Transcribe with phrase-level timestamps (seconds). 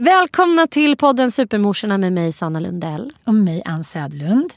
[0.00, 3.12] Välkomna till podden Supermorsorna med mig Sanna Lundell.
[3.24, 4.52] Och mig Ann Södlund.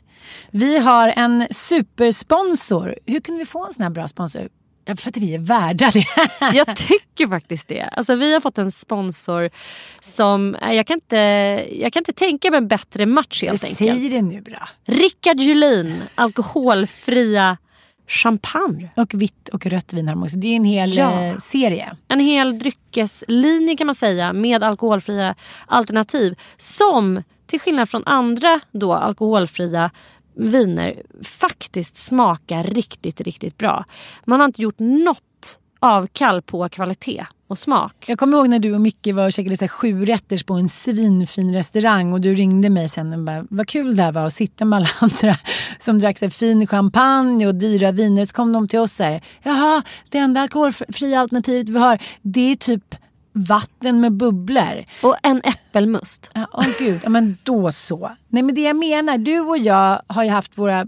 [0.51, 2.95] Vi har en supersponsor.
[3.05, 4.49] Hur kunde vi få en sån här bra sponsor?
[4.85, 6.05] Ja, för att vi är värda det.
[6.57, 7.81] Jag tycker faktiskt det.
[7.81, 9.49] Alltså, vi har fått en sponsor
[10.01, 10.55] som...
[10.55, 11.15] eh, Jag kan inte,
[11.71, 13.77] jag kan inte tänka mig en bättre match helt enkelt.
[13.99, 14.67] Säg det nu bra.
[14.85, 17.57] Rickard Julin, alkoholfria
[18.11, 18.89] champagne.
[18.95, 20.37] Och vitt och rött vin har de också.
[20.37, 21.21] Det är en hel Ja.
[21.23, 21.95] eh, serie.
[22.07, 25.35] En hel dryckeslinje kan man säga med alkoholfria
[25.67, 26.35] alternativ.
[26.57, 29.91] Som till skillnad från andra då alkoholfria
[30.35, 33.85] viner faktiskt smakar riktigt, riktigt bra.
[34.25, 38.05] Man har inte gjort något avkall på kvalitet och smak.
[38.07, 40.69] Jag kommer ihåg när du och Micke var och käkade så sju rätters på en
[40.69, 44.33] svinfin restaurang och du ringde mig sen och bara vad kul det här var att
[44.33, 45.37] sitta med alla andra
[45.79, 48.25] som drack så fin champagne och dyra viner.
[48.25, 52.51] Så kom de till oss så här, jaha det enda alkoholfria alternativet vi har det
[52.51, 52.95] är typ
[53.33, 54.83] vatten med bubblor.
[55.01, 56.29] Och en äppelmust.
[56.33, 58.11] Ja, Åh gud, ja, men då så.
[58.27, 60.85] Nej men det jag menar, du och jag har ju haft våra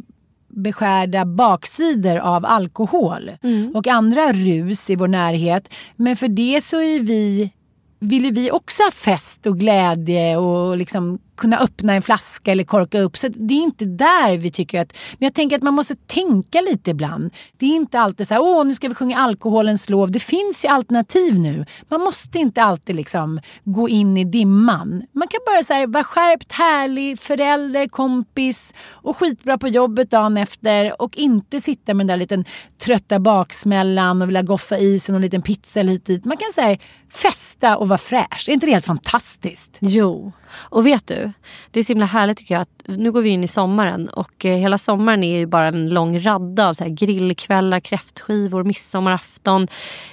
[0.55, 3.31] beskärda baksidor av alkohol
[3.73, 5.73] och andra rus i vår närhet.
[5.95, 7.51] Men för det så är vi,
[7.99, 12.99] vill vi också ha fest och glädje och liksom kunna öppna en flaska eller korka
[12.99, 13.17] upp.
[13.17, 14.93] Så det är inte där vi tycker att...
[15.19, 17.33] Men jag tänker att man måste tänka lite ibland.
[17.57, 20.11] Det är inte alltid så här, åh nu ska vi sjunga alkoholens lov.
[20.11, 21.65] Det finns ju alternativ nu.
[21.89, 25.03] Man måste inte alltid liksom gå in i dimman.
[25.11, 30.37] Man kan bara så här, vara skärpt, härlig, förälder, kompis och skitbra på jobbet dagen
[30.37, 32.45] efter och inte sitta med den där liten
[32.83, 36.25] trötta baksmällan och vilja goffa i sig någon liten pizza eller hit dit.
[36.25, 36.77] Man kan säga
[37.09, 38.49] festa och vara fräsch.
[38.49, 39.77] Är inte det helt fantastiskt?
[39.79, 41.31] Jo, och vet du?
[41.71, 44.45] Det är så himla härligt tycker jag att nu går vi in i sommaren och
[44.45, 49.67] eh, hela sommaren är ju bara en lång radda av så här grillkvällar, kräftskivor, midsommarafton.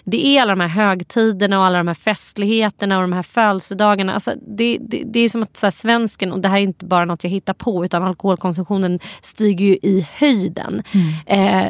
[0.04, 4.14] Det är alla de här högtiderna och alla de här festligheterna och de här födelsedagarna.
[4.14, 6.84] Alltså det, det, det är som att så här, svensken, och det här är inte
[6.84, 10.82] bara något jag hittar på utan alkoholkonsumtionen stiger ju i höjden.
[11.26, 11.66] Eh,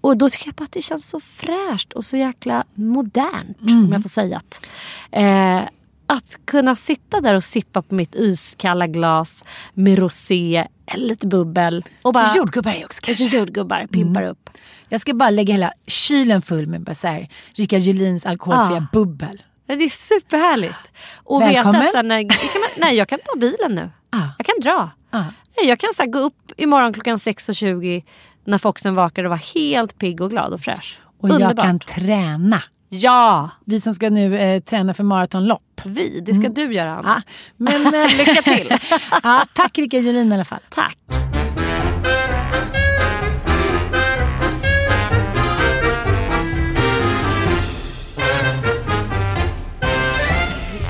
[0.00, 3.88] och då tycker jag bara att det känns så fräscht och så jäkla modernt om
[3.92, 4.66] jag får säga att.
[5.10, 5.62] Eh,
[6.12, 11.84] att kunna sitta där och sippa på mitt iskalla glas med rosé eller lite bubbel.
[12.02, 13.38] Och bara, Lite jordgubbar också Lite kanske.
[13.38, 14.50] jordgubbar, pimpar upp.
[14.88, 18.86] Jag ska bara lägga hela kylen full med bara så här, Rickard Julins alkoholfria Ah.
[18.92, 19.42] bubbel.
[19.66, 20.78] Det är superhärligt.
[21.24, 21.80] Och Välkommen.
[21.80, 23.90] veta så när, kan man, nej, jag kan ta bilen nu.
[24.12, 24.28] Ah.
[24.38, 24.90] Jag kan dra.
[25.10, 25.24] Ah.
[25.56, 28.02] Nej, jag kan så här, gå upp imorgon klockan 6.20
[28.44, 30.98] när Foxen vakar och vara helt pigg och glad och fräsch.
[31.20, 31.64] Och jag Underbart.
[31.64, 32.62] kan träna.
[32.92, 35.80] Ja, Vi som ska nu eh, träna för maratonlopp.
[35.84, 36.20] vi.
[36.20, 37.22] Det ska du göra, Anna.
[37.26, 38.78] Ja, men, eh, Lycka till.
[39.22, 40.60] ja, tack Rickard Julin i alla fall.
[40.70, 40.96] Tack.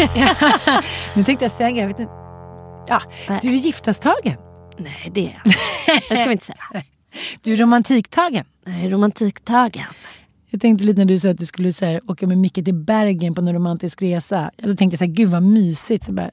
[1.14, 2.12] nu tänkte jag säga, jag vet inte.
[2.88, 3.38] Ja, Nej.
[3.42, 4.36] du är giftastagen.
[4.76, 5.54] Nej, det är jag.
[6.08, 6.82] Det ska vi inte säga.
[7.42, 8.44] Du är romantiktagen.
[8.64, 9.84] Jag är romantiktagen.
[10.50, 12.74] Jag tänkte lite när du sa att du skulle så här, åka med Micke till
[12.74, 14.50] Bergen på en romantisk resa.
[14.56, 16.04] Då tänkte jag så här, gud vad mysigt.
[16.04, 16.30] Så bara,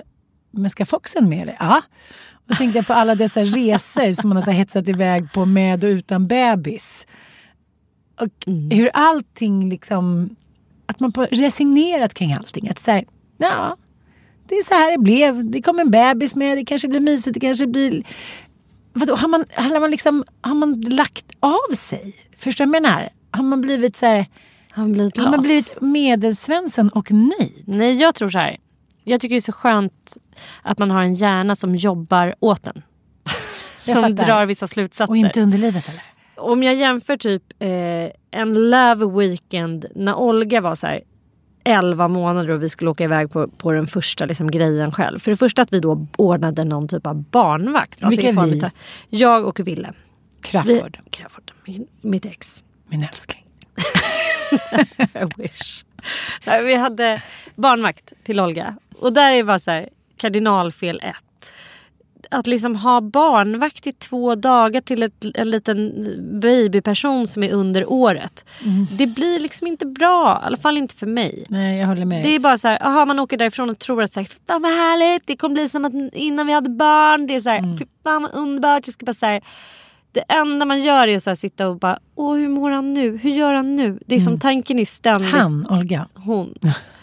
[0.52, 1.58] men ska Foxen med eller?
[1.60, 1.82] Ja.
[2.34, 5.34] Och då tänkte jag på alla dessa resor som man har så här hetsat iväg
[5.34, 7.08] på med och utan bebis.
[8.20, 10.36] Och hur allting liksom,
[10.86, 12.70] att man på resignerat kring allting.
[12.70, 13.06] Att så här,
[13.38, 13.78] ja,
[14.48, 15.52] det är så här det blev.
[15.52, 18.04] Det kom en bebis med, det kanske blir mysigt, det kanske blir...
[18.94, 22.16] Vadå, har man, har man, liksom, har man lagt av sig?
[22.38, 23.10] Förstår du vad jag menar?
[23.32, 24.26] Har man blivit så här,
[24.72, 27.64] Har man blivit har man blivit medelsvensson och nöjd?
[27.66, 28.58] Nej, jag tror så här.
[29.04, 30.18] Jag tycker det är så skönt
[30.62, 32.82] att man har en hjärna som jobbar åt en.
[33.86, 35.12] Som drar vissa slutsatser.
[35.12, 36.02] Och inte under livet eller?
[36.36, 37.70] Om jag jämför typ eh,
[38.32, 41.02] en love weekend när Olga var så här
[41.64, 45.20] 11 månader och vi skulle åka iväg på, på den första liksom, grejen själv.
[45.20, 48.04] För det första att vi då ordnade någon typ av barnvakt.
[48.04, 48.62] Alltså Vilka form vi?
[49.10, 49.94] Jag och Ville.
[50.38, 52.64] Vi, Crafoord, Crafoord min, mitt ex.
[52.88, 53.44] Min älskling.
[55.00, 55.84] I wish.
[56.46, 57.22] Nej, Vi hade
[57.56, 58.76] barnvakt till Olga.
[59.00, 61.24] Och där är bara så här, kardinalfel ett.
[62.32, 65.94] Att liksom ha barnvakt i två dagar till ett, en liten
[66.42, 68.46] babyperson som är under året.
[68.98, 70.42] Det blir liksom inte bra.
[70.44, 71.46] I alla fall inte för mig.
[71.50, 74.04] Nej, jag håller med Det är bara så här, aha, man åker därifrån och tror
[74.04, 77.28] att så här, fan vad härligt, det kommer bli som att innan vi hade barn.
[77.28, 77.78] Det är så här, Mm.
[78.04, 78.88] fan vad underbart.
[78.88, 79.42] Jag ska bara så här,
[80.12, 83.18] det enda man gör är att sitta och bara, åh hur mår han nu?
[83.18, 84.00] Hur gör han nu?
[84.06, 85.42] Det är som tanken är ständigt Mm.
[85.42, 86.08] Han, Olga.
[86.14, 86.54] hon.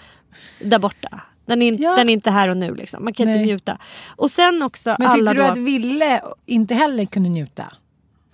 [0.61, 1.21] Där borta.
[1.47, 1.97] Den är, Ja.
[1.97, 2.75] den är inte här och nu.
[2.75, 3.05] Liksom.
[3.05, 3.37] Man kan Nej.
[3.37, 3.79] inte njuta.
[4.17, 5.47] Och sen också Men tyckte du då...
[5.47, 7.65] att Ville inte heller kunde njuta?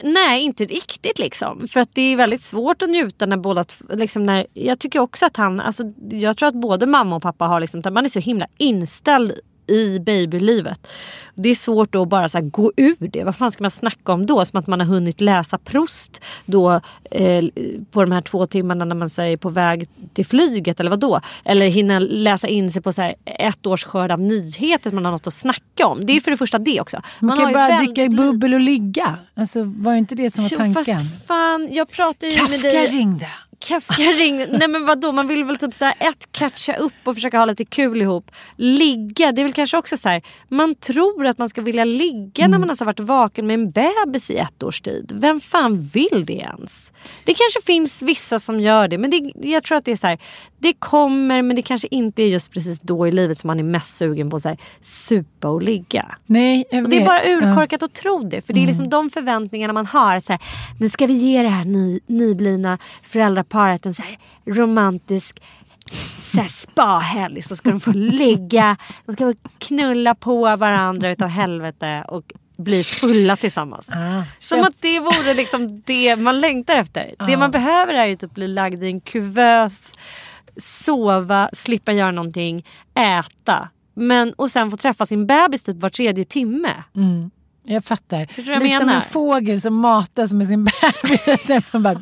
[0.03, 1.69] Nej, inte riktigt liksom.
[1.69, 3.65] För att det är väldigt svårt att njuta när båda...
[3.89, 5.61] Liksom när, jag tycker också att han...
[5.61, 7.83] Alltså, jag tror att både mamma och pappa har liksom...
[7.91, 9.33] Man är så himla inställd
[9.71, 10.87] i babylivet.
[11.35, 13.25] Det är svårt då att bara så här gå ur det.
[13.25, 14.45] Vad fan ska man snacka om då?
[14.45, 16.81] Som att man har hunnit läsa Proust då,
[17.11, 17.45] eh,
[17.91, 21.21] på de här två timmarna när man är på väg till flyget eller vad då?
[21.45, 25.05] Eller hinna läsa in sig på så här ett års skörd av nyheter som man
[25.05, 26.07] har något att snacka om.
[26.07, 27.01] Det är för det första det också.
[27.21, 29.19] Man, kan har ju bara väldigt dricka i bubbel och ligga.
[29.35, 30.85] Alltså, var inte det som var Jo, tanken?
[30.85, 32.87] fast fan, jag pratar ju med Kafka dig.
[32.87, 33.29] ringde.
[33.67, 34.47] Kafka ringde.
[34.59, 37.45] Nej men vadå, man vill väl typ så här, ett catcha upp och försöka ha
[37.45, 38.31] lite kul ihop.
[38.57, 40.23] Ligga, det är väl kanske också så här.
[40.49, 42.51] Man tror att man ska vilja ligga Mm.
[42.51, 45.12] när man har varit vaken med en bebis i ett års tid.
[45.15, 46.93] Vem fan vill det ens?
[47.25, 50.07] Det kanske finns vissa som gör det men det, jag tror att det är så
[50.07, 50.19] här.
[50.59, 53.65] Det kommer men det kanske inte är just precis då i livet som man är
[53.65, 54.47] mest sugen på att
[54.83, 56.07] supa och ligga.
[56.27, 57.07] Nej, jag Och det är vet.
[57.09, 57.31] bara Ja.
[57.39, 57.49] Mm.
[57.51, 58.41] urkorkat att tro det.
[58.43, 60.21] För det är liksom de förväntningarna man har.
[60.21, 60.41] Så här,
[60.81, 62.79] nu ska vi ge det här ny, nyblivna
[63.50, 65.41] föräldraparet en så här romantisk
[66.49, 67.43] spahelg.
[67.43, 68.76] Så ska de få ligga,
[69.06, 73.88] de ska få knulla på varandra utav helvete och bli fulla tillsammans.
[73.91, 74.23] Ah.
[74.38, 77.14] Som Jag- att det vore liksom det man längtar efter.
[77.26, 79.93] Det man behöver är ju typ bli lagd i en kuvös,
[80.56, 82.64] sova, slippa göra någonting,
[82.94, 83.69] äta.
[83.94, 86.70] Men, och sen få träffa sin bebis typ var tredje timme.
[87.75, 88.27] Jag fattar.
[88.27, 89.01] Förstår du vad jag Lite som menar?
[89.01, 91.47] en fågel som matas med sin bebis.
[91.71, 92.01] Sen bara,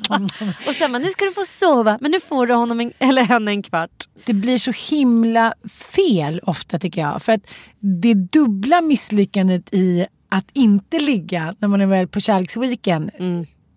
[0.69, 3.23] Och sen bara, nu ska du få sova men nu får du honom en, eller
[3.23, 3.91] henne en kvart.
[4.27, 5.55] det blir så himla
[5.95, 7.23] fel ofta tycker jag.
[7.23, 7.41] För att
[7.81, 13.11] det dubbla misslyckandet i att inte ligga när man är väl på kärleksweekend.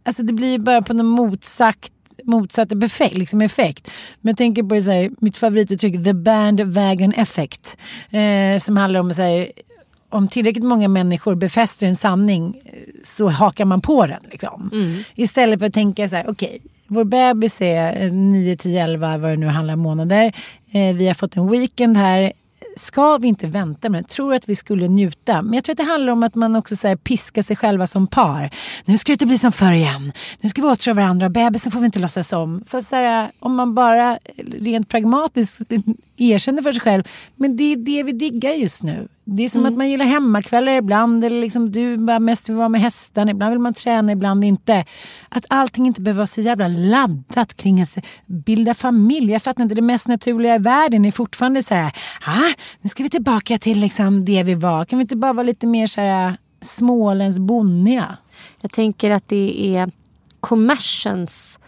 [0.06, 1.94] Alltså det blir ju bara på något motsagt
[2.24, 3.92] motsatt effekt, liksom effekt.
[4.22, 7.78] Men jag tänker på det så här, mitt favorituttryck, the bandwagon effect.
[8.10, 9.52] Eh, som handlar om så här,
[10.12, 12.72] om tillräckligt många människor befäster en sanning eh,
[13.04, 14.20] så hakar man på den.
[14.32, 14.70] Liksom.
[15.16, 19.32] Istället för att tänka så här, okej, vår bebis är eh, 9, 10, 11 vad
[19.32, 20.34] det nu handlar om månader.
[20.72, 22.34] Eh, vi har fått en weekend här.
[22.78, 24.08] Ska vi inte vänta med det?
[24.08, 25.42] Tror att vi skulle njuta.
[25.42, 27.88] Men jag tror att det handlar om att man också så här piskar sig själva
[27.88, 28.50] som par.
[28.86, 30.12] Nu ska det inte bli som förr igen.
[30.40, 31.30] Nu ska vi återfå varandra.
[31.30, 32.64] Bebisen får vi inte låtsas om.
[32.68, 34.20] För så här, om man bara
[34.60, 35.62] rent pragmatiskt
[36.18, 37.04] erkänner för sig själv.
[37.36, 39.08] Men det är det vi diggar just nu.
[39.24, 41.26] Det är som att man gillar hemmakvällar ibland.
[41.26, 43.32] Eller liksom du bara mest vill vara med hästarna.
[43.32, 44.86] Ibland vill man träna, ibland inte.
[45.30, 49.32] Att allting inte behöver vara så jävla laddat kring att bilda familj.
[49.32, 51.92] Jag fattar inte, det mest naturliga i världen är fortfarande så här.
[52.26, 54.86] Ah, nu ska vi tillbaka till liksom det vi var.
[54.86, 58.18] Kan vi inte bara vara lite mer så här Småländsk bonniga?
[58.62, 59.92] Jag tänker att det är
[60.40, 61.60] kommersens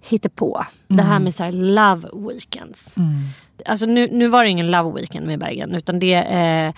[0.00, 0.64] hittepå.
[0.88, 2.94] Det här med så här love weekends.
[3.66, 6.74] Alltså nu, nu var det ingen love weekend med Bergen utan det eh,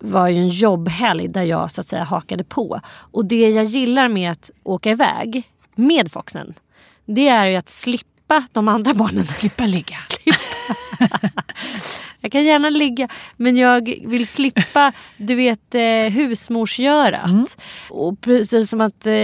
[0.00, 2.80] var ju en jobbhelg där jag så att säga hakade på.
[3.12, 6.54] Och det jag gillar med att åka iväg med Foxen
[7.06, 9.24] det är ju att slippa de andra barnen.
[9.24, 9.96] Slippa ligga.
[12.24, 17.30] Jag kan gärna ligga men jag vill slippa du vet eh, husmorsgörat.
[17.30, 17.46] Mm.
[17.90, 19.14] Och precis som att eh,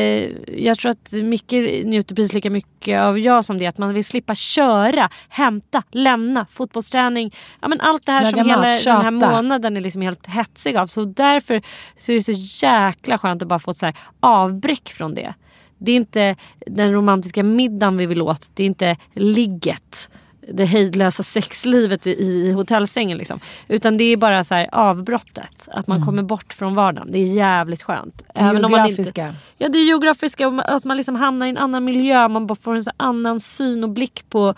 [0.60, 1.52] jag tror att Micke
[1.84, 3.66] njuter precis lika mycket av jag som det.
[3.66, 7.34] Att man vill slippa köra, hämta, lämna, fotbollsträning.
[7.60, 9.02] Ja, men allt det här Laga som mat, hela den tjata.
[9.02, 10.86] här månaden är liksom helt hetsig av.
[10.86, 11.62] Så därför
[11.96, 15.34] så är det så jäkla skönt att bara få ett så här avbräck från det.
[15.78, 18.50] Det är inte den romantiska middagen vi vill åt.
[18.54, 20.10] Det är inte ligget.
[20.54, 23.18] Det hejdlösa sexlivet i, i hotellsängen.
[23.18, 23.40] Liksom.
[23.68, 25.68] Utan det är bara så här avbrottet.
[25.72, 27.12] Att man kommer bort från vardagen.
[27.12, 28.22] Det är jävligt skönt.
[28.34, 28.54] Mm.
[28.54, 29.26] Det man geografiska.
[29.26, 30.48] Inte, ja det är geografiska.
[30.48, 32.28] och Att man liksom hamnar i en annan miljö.
[32.28, 34.54] Man bara får en så annan syn och blick på,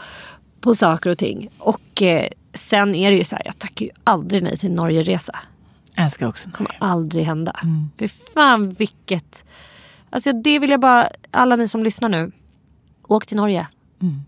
[0.60, 1.48] på saker och ting.
[1.58, 3.42] Och eh, sen är det ju så här.
[3.44, 5.38] Jag tackar ju aldrig nej till en Norgeresa.
[5.94, 7.60] Jag älskar också kommer aldrig hända.
[7.62, 7.90] Mm.
[7.98, 9.44] Fy fan vilket...
[10.10, 12.32] Alltså det vill jag bara, alla ni som lyssnar nu.
[13.08, 13.66] Åk till Norge.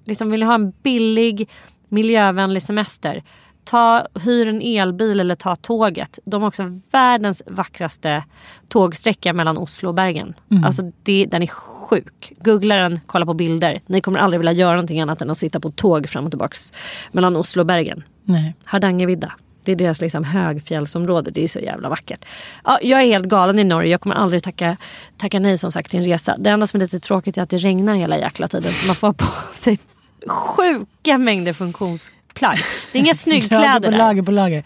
[0.05, 1.51] Liksom vill ni ha en billig
[1.89, 3.23] miljövänlig semester.
[3.65, 6.19] Ta, hyr en elbil eller ta tåget.
[6.25, 6.63] De har också
[6.93, 8.25] världens vackraste
[8.69, 10.35] tågsträcka mellan Oslo och Bergen.
[10.65, 12.33] Alltså det, den är sjuk.
[12.39, 13.81] Googla den, kolla på bilder.
[13.87, 16.73] Ni kommer aldrig vilja göra någonting annat än att sitta på tåg fram och tillbaks
[17.13, 18.03] mellan Oslo och Bergen.
[18.25, 18.55] Nej.
[18.65, 19.33] Hardangervidda.
[19.65, 21.31] Det är deras liksom högfjällsområde.
[21.31, 22.25] Det är så jävla vackert.
[22.65, 23.91] Ja, jag är helt galen i Norge.
[23.91, 24.77] Jag kommer aldrig tacka,
[25.17, 26.37] tacka nej som sagt till en resa.
[26.39, 28.73] Det enda som är lite tråkigt är att det regnar hela jäkla tiden.
[28.73, 29.79] Så man får på sig
[30.27, 32.59] sjuka mängder funktionsplagg.
[32.93, 33.99] Det är inga Lager snyggkläder på där.
[33.99, 34.65] lager på lager.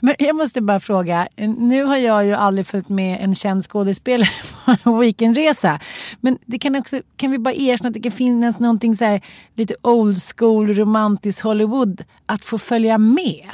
[0.00, 1.28] Men jag måste bara fråga.
[1.36, 4.28] Nu har jag ju aldrig följt med en känd skådespelare
[4.84, 5.80] på en weekendresa.
[6.20, 9.20] Men det kan, också, kan vi bara erkänna att det kan finnas någonting så här,
[9.54, 13.50] lite old school romantiskt Hollywood att få följa med.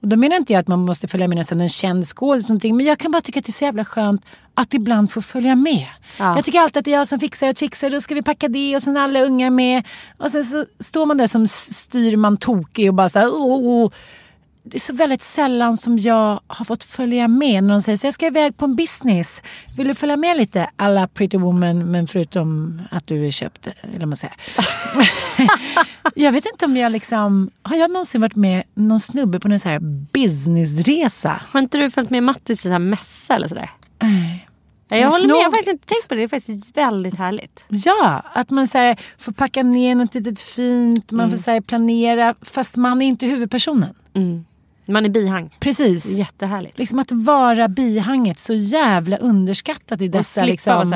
[0.00, 2.80] Och då menar inte jag att man måste följa med nästan en känd skådis men
[2.86, 4.22] jag kan bara tycka att det är så jävla skönt
[4.54, 5.86] att ibland få följa med.
[6.18, 6.36] Ja.
[6.36, 8.48] Jag tycker alltid att det är jag som fixar och trixar, då ska vi packa
[8.48, 9.86] det och sen är alla ungar med.
[10.18, 13.90] Och sen så står man där som styrman tokig och bara så här, oh, oh.
[14.70, 18.06] Det är så väldigt sällan som jag har fått följa med när de säger så
[18.06, 19.40] jag ska iväg på en business.
[19.76, 24.06] Vill du följa med lite alla Pretty Woman men förutom att du är köpt, eller
[24.06, 24.36] man säger.
[26.14, 29.60] jag vet inte om jag liksom, har jag någonsin varit med någon snubbe på en
[29.60, 29.78] så här
[30.12, 31.42] businessresa?
[31.52, 33.70] Har inte du följt med Mattis i en mässa eller sådär?
[34.02, 34.48] Nej.
[34.88, 35.34] Ja, jag Jag håller med.
[35.36, 36.20] Jag har snog- faktiskt inte tänkt på det.
[36.20, 37.64] Det är faktiskt väldigt härligt.
[37.68, 41.60] Ja, att man så här, får packa ner något litet fint, man får så här,
[41.60, 43.94] planera fast man är inte huvudpersonen.
[44.88, 45.56] Man är bihang.
[45.60, 46.06] Precis.
[46.06, 46.78] Jättehärligt.
[46.78, 50.92] Liksom att vara bihanget så jävla underskattat i dessa liksom.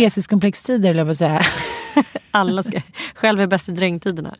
[0.00, 1.46] Jesuskomplextider, eller jag på att säga.
[2.30, 2.80] Alla ska
[3.14, 4.34] själv är bäst i drängtiderna.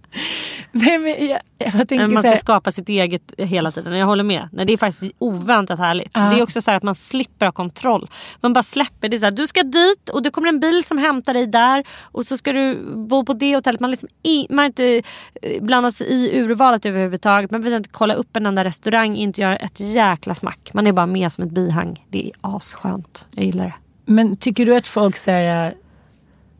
[0.84, 3.96] Nej, men jag, jag tänker man ska här, skapa sitt eget hela tiden.
[3.96, 4.48] Jag håller med.
[4.52, 6.10] Nej, det är faktiskt oväntat härligt.
[6.14, 6.20] Ja.
[6.20, 8.10] Det är också så här att man slipper ha kontroll.
[8.40, 9.08] Man bara släpper.
[9.08, 11.46] Det är så här, du ska dit och det kommer en bil som hämtar dig
[11.46, 11.84] där.
[12.02, 13.80] Och så ska du bo på det hotellet.
[13.80, 15.02] Man, liksom i, man inte
[15.42, 17.50] eh, blandat sig i urvalet överhuvudtaget.
[17.50, 19.16] Man behöver inte kolla upp en enda restaurang.
[19.16, 20.70] Inte göra ett jäkla smack.
[20.74, 22.06] Man är bara med som ett bihang.
[22.08, 23.26] Det är asskönt.
[23.30, 23.74] Jag gillar det.
[24.12, 25.74] men tycker du att folk så här,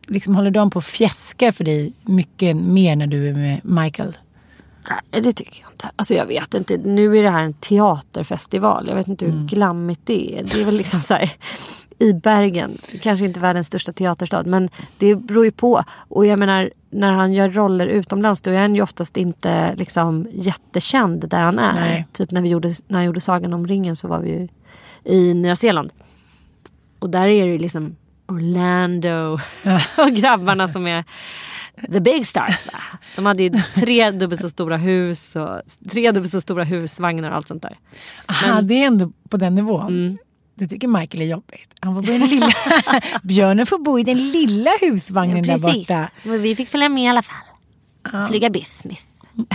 [0.09, 4.17] liksom håller de på och fjäskar för dig mycket mer när du är med Michael?
[5.11, 5.89] Nej, det tycker jag inte.
[5.95, 6.77] Alltså jag vet inte.
[6.77, 8.87] Nu är det här en teaterfestival.
[8.87, 10.43] Jag vet inte hur glammigt det är.
[10.43, 11.31] Det är väl liksom så här
[11.99, 12.77] i Bergen.
[13.01, 14.43] Kanske inte världens största teaterstad.
[14.43, 15.83] Men det beror ju på.
[15.91, 20.27] Och jag menar när han gör roller utomlands då är han ju oftast inte liksom
[20.31, 21.73] jättekänd där han är.
[21.73, 22.07] Nej.
[22.11, 24.47] Typ när, vi gjorde, när han gjorde Sagan om ringen så var vi ju
[25.03, 25.93] i Nya Zeeland.
[26.99, 27.95] Och där är det ju liksom
[28.29, 29.39] Orlando
[29.97, 31.03] och grabbarna som är
[31.91, 32.67] the big stars.
[33.15, 37.35] De hade ju tre dubbelt så stora hus och tre dubbelt så stora husvagnar och
[37.35, 37.77] allt sånt där.
[38.25, 39.87] Aha, det är ändå på den nivån.
[39.87, 40.17] Mm.
[40.55, 41.75] Det tycker Michael är jobbigt.
[41.79, 42.47] Han får bo i den lilla...
[43.23, 46.09] Björnen får bo i den lilla husvagnen där borta.
[46.23, 48.27] Men vi fick följa med i alla fall.
[48.27, 48.99] Flyga business.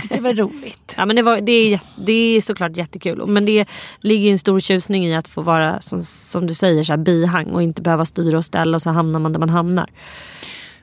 [0.09, 0.95] Det var roligt.
[0.97, 3.27] Ja, men det, var, det, är, det är såklart jättekul.
[3.27, 3.65] Men det
[3.99, 7.47] ligger en stor tjusning i att få vara som, som du säger så här, bihang
[7.47, 9.89] och inte behöva styra och ställa och så hamnar man där man hamnar.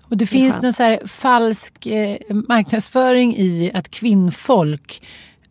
[0.02, 0.62] Och det är finns skönt.
[0.62, 2.16] någon så här falsk eh,
[2.48, 5.02] marknadsföring i att kvinnfolk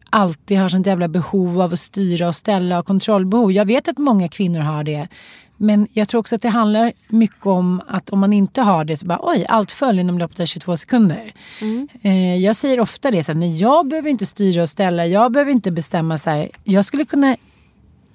[0.09, 3.51] alltid har sånt jävla behov av att styra och ställa och kontrollbehov.
[3.51, 5.07] Jag vet att många kvinnor har det.
[5.61, 8.97] Men jag tror också att det handlar mycket om att om man inte har det
[8.97, 11.33] så bara oj, allt föll inom loppet av 22 sekunder.
[12.01, 15.31] Eh, jag säger ofta det, så här, nej jag behöver inte styra och ställa, jag
[15.31, 16.49] behöver inte bestämma så här.
[16.63, 17.35] Jag skulle kunna,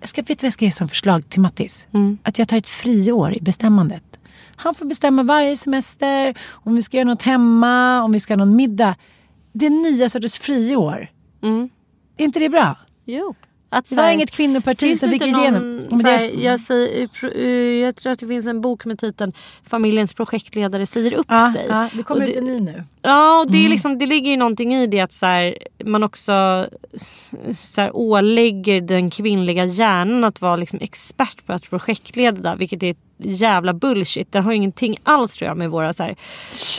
[0.01, 1.87] jag ska, vet du vad jag ska ge som förslag till Mattis?
[2.23, 4.05] Att jag tar ett friår i bestämmandet.
[4.57, 8.39] Han får bestämma varje semester, om vi ska göra något hemma, om vi ska ha
[8.39, 8.95] någon middag.
[9.53, 11.11] Det är nya sorters friår.
[11.43, 11.69] Mm.
[12.17, 12.77] Är inte det bra?
[13.05, 13.35] Jo.
[13.69, 15.77] Att, Det var här, inget kvinnoparti som fick igenom.
[15.77, 17.09] någon, här, jag, säger,
[17.83, 19.33] jag tror att det finns en bok med titeln
[19.69, 21.67] Familjens projektledare säger upp Ja, sig.
[21.69, 22.85] ja, det kommer Och ut en ny nu.
[23.03, 23.67] Ja, och det, Mm.
[23.67, 26.67] är liksom, det ligger ju någonting i det att så här, man också
[27.55, 32.55] så här, ålägger den kvinnliga hjärnan att vara liksom expert på att projektleda.
[32.57, 34.33] Vilket är jävla bullshit.
[34.33, 36.17] Det har ingenting alls tror jag med våra så här,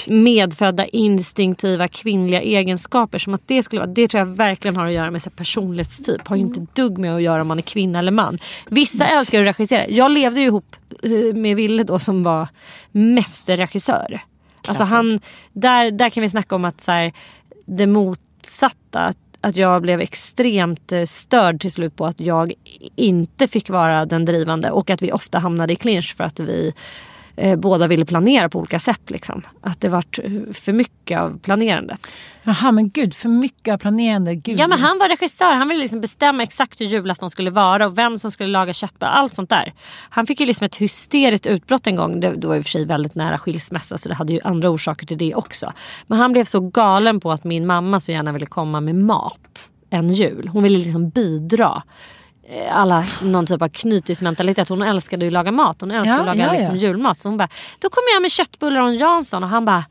[0.07, 3.19] medfödda instinktiva kvinnliga egenskaper.
[3.19, 5.35] Som att det, skulle vara, det tror jag verkligen har att göra med så här,
[5.35, 6.27] personlighetstyp.
[6.27, 8.39] Har ju inte dugg med att göra om man är kvinna eller man.
[8.69, 9.87] Vissa älskar att regissera.
[9.87, 12.47] Jag levde ju ihop eh, med Ville då som var
[12.91, 14.21] mästerregissör.
[14.67, 15.19] Alltså han,
[15.53, 17.13] där, där kan vi snacka om att så här,
[17.65, 19.13] det motsatta.
[19.47, 22.53] Att, jag blev extremt eh, störd till slut på att jag
[22.95, 24.71] inte fick vara den drivande.
[24.71, 26.73] Och att vi ofta hamnade i clinch för att vi
[27.37, 29.09] eh, båda ville planera på olika sätt.
[29.09, 29.41] Liksom.
[29.61, 31.99] Att det vart eh, för mycket av planerandet.
[32.43, 34.35] Jaha men gud, för mycket av planerande.
[34.35, 34.59] Gud.
[34.59, 37.97] Ja men han var regissör, han ville liksom bestämma exakt hur julafton skulle vara och
[37.97, 39.73] vem som skulle laga köttbullar, allt sånt där.
[40.09, 42.69] Han fick ju liksom ett hysteriskt utbrott en gång, det, det var i och för
[42.69, 45.73] sig väldigt nära skilsmässa så det hade ju andra orsaker till det också.
[46.07, 49.69] Men han blev så galen på att min mamma så gärna ville komma med mat
[49.89, 50.47] en jul.
[50.47, 51.83] Hon ville liksom bidra.
[52.49, 54.69] Eh, Alla någon typ av knytismentalitet.
[54.69, 55.81] Hon älskade ju att laga mat.
[55.81, 56.59] Hon älskade Ja, att laga ja, ja.
[56.59, 57.17] liksom julmat.
[57.17, 57.49] Så hon bara,
[57.79, 59.43] då kommer jag med köttbullar och en Jansson.
[59.43, 59.85] Och han bara,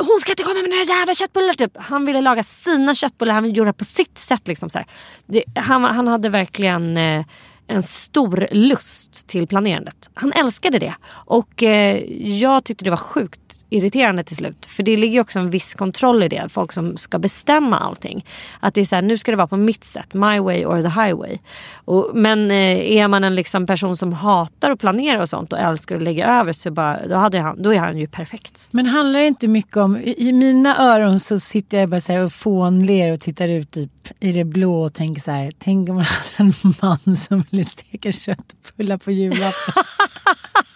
[0.00, 1.72] hon ska inte komma med några jävla köttbullar typ.
[1.76, 4.48] Han ville laga sina köttbullar, han ville göra på sitt sätt.
[4.48, 4.84] Liksom, så.
[5.26, 7.24] Det, han, han hade verkligen eh,
[7.66, 10.10] en stor lust till planerandet.
[10.14, 10.94] Han älskade det.
[11.10, 11.96] Och eh,
[12.38, 14.66] jag tyckte det var sjukt irriterande till slut.
[14.66, 16.48] För det ligger också en viss kontroll i det.
[16.48, 18.24] Folk som ska bestämma allting.
[18.60, 20.14] Att det är så här, nu ska det vara på mitt sätt.
[20.14, 21.38] My way or the highway.
[21.74, 25.58] Och, men eh, är man en liksom person som hatar att planera och sånt och
[25.58, 28.68] älskar att lägga över så bara, då, hade han, då är han ju perfekt.
[28.70, 32.12] Men handlar det inte mycket om, i i mina öron så sitter jag bara så
[32.12, 35.88] här och fånler och tittar ut typ i det blå och tänker så här, tänk
[35.88, 39.84] om man hade en man som ville steka köttbullar på julafton.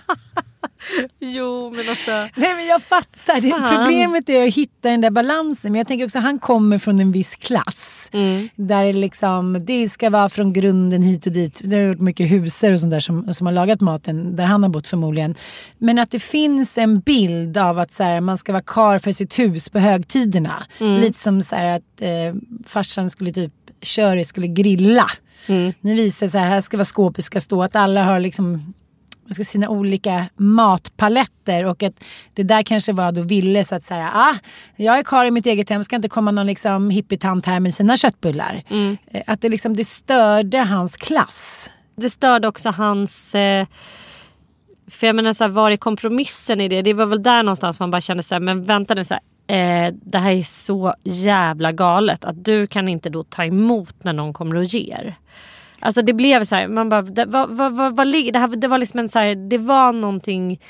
[1.20, 2.10] Jo men alltså.
[2.10, 5.72] Nej men jag fattar, det, problemet är att hitta den där balansen.
[5.72, 8.10] Men jag tänker också han kommer från en viss klass.
[8.12, 8.48] Mm.
[8.56, 11.60] Där det, liksom, det ska vara från grunden hit och dit.
[11.64, 14.62] Det har varit mycket huser och sånt där som, som har lagat maten där han
[14.62, 15.34] har bott förmodligen.
[15.78, 19.12] Men att det finns en bild av att så här, man ska vara kar för
[19.12, 20.66] sitt hus på högtiderna.
[20.80, 21.00] Mm.
[21.00, 22.34] Lite som så här, att eh,
[22.66, 23.52] farsan skulle typ,
[23.82, 25.06] Köri skulle grilla.
[25.46, 25.72] Mm.
[25.80, 27.62] Nu visar det sig här ska vara skåpet ska stå.
[27.62, 28.74] Att alla har liksom
[29.38, 33.82] vad ska, sina olika matpaletter och att det där kanske var då ville så att
[33.82, 34.34] säga, ah,
[34.76, 37.74] jag är karl i mitt eget hem, ska inte komma någon liksom hippietant här med
[37.74, 38.62] sina köttbullar.
[39.10, 41.70] Eh, Att det liksom, det störde hans klass.
[41.96, 43.34] Det störde också hans...
[43.34, 43.66] Eh,
[44.90, 46.82] för jag menar så här, var är kompromissen i det?
[46.82, 49.22] Det var väl där någonstans man bara kände så här, men vänta nu så här.
[49.86, 54.12] Eh, det här är så jävla galet att du kan inte då ta emot när
[54.12, 55.16] någon kommer och ger.
[55.84, 58.48] Alltså det blev så här, man bara, det, vad, vad, vad, vad ligger, det, här,
[58.48, 60.60] det var liksom en så här, det var någonting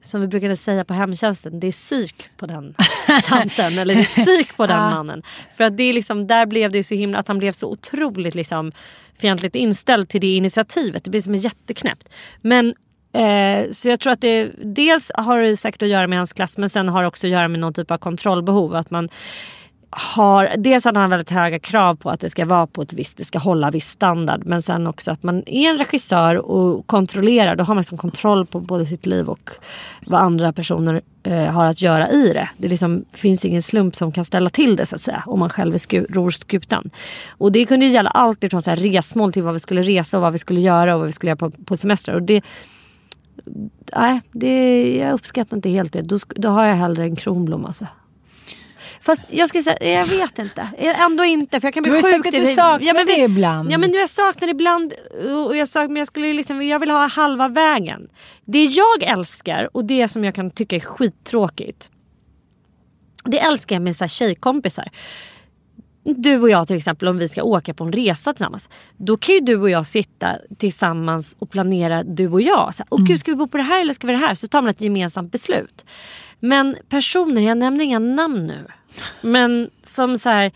[0.00, 2.74] som vi brukade säga på hemtjänsten, det är psyk på den
[3.24, 5.22] tanten eller det är psyk på den mannen.
[5.56, 8.34] För att det är liksom, där blev det så himla, att han blev så otroligt
[8.34, 8.72] liksom
[9.18, 11.04] fientligt inställd till det initiativet.
[11.04, 12.08] Det blir som jätteknäppt.
[12.40, 12.74] Men
[13.14, 16.58] Eh, så jag tror att det dels har det säkert att göra med hans klass
[16.58, 18.74] men sen har det också att göra med någon typ av kontrollbehov.
[18.74, 19.08] Att man
[19.96, 22.92] har, dels att han har väldigt höga krav på att det ska vara på ett
[22.92, 24.42] visst, det ska hålla viss standard.
[24.44, 27.56] Men sen också att man är en regissör och kontrollerar.
[27.56, 29.50] Då har man liksom kontroll på både sitt liv och
[30.06, 32.48] vad andra personer eh, har att göra i det.
[32.56, 35.22] Det liksom, finns ingen slump som kan ställa till det så att säga.
[35.26, 36.90] Om man själv sku, ror skutan.
[37.30, 40.16] Och det kunde ju gälla allt ifrån så här resmål till vad vi skulle resa
[40.16, 42.14] och vad vi skulle göra och vad vi skulle göra på, på semester.
[42.14, 42.44] Och det,
[43.96, 46.02] nej, det, jag uppskattar inte helt det.
[46.02, 47.86] Då, då har jag hellre en kronblom alltså.
[49.04, 50.68] Fast jag ska säga, jag vet inte.
[50.78, 53.16] Ändå inte för jag kan bli Du har ju sagt att du saknar men det
[53.20, 53.72] ibland.
[53.72, 54.92] Ja men jag saknar det ibland.
[55.46, 58.08] Och jag, sak, men jag, skulle liksom, jag vill ha halva vägen.
[58.44, 61.90] Det jag älskar och det som jag kan tycka är skittråkigt.
[63.24, 64.88] Det älskar jag med så här tjejkompisar.
[66.04, 68.68] Du och jag till exempel om vi ska åka på en resa tillsammans.
[68.96, 72.74] Då kan ju du och jag sitta tillsammans och planera du och jag.
[72.74, 73.08] Så här, Åh Mm.
[73.08, 74.34] gud ska vi bo på det här eller ska vi det här?
[74.34, 75.84] Så tar man ett gemensamt beslut.
[76.44, 78.66] Men personer, jag nämner inga namn nu.
[79.22, 80.52] Men som så här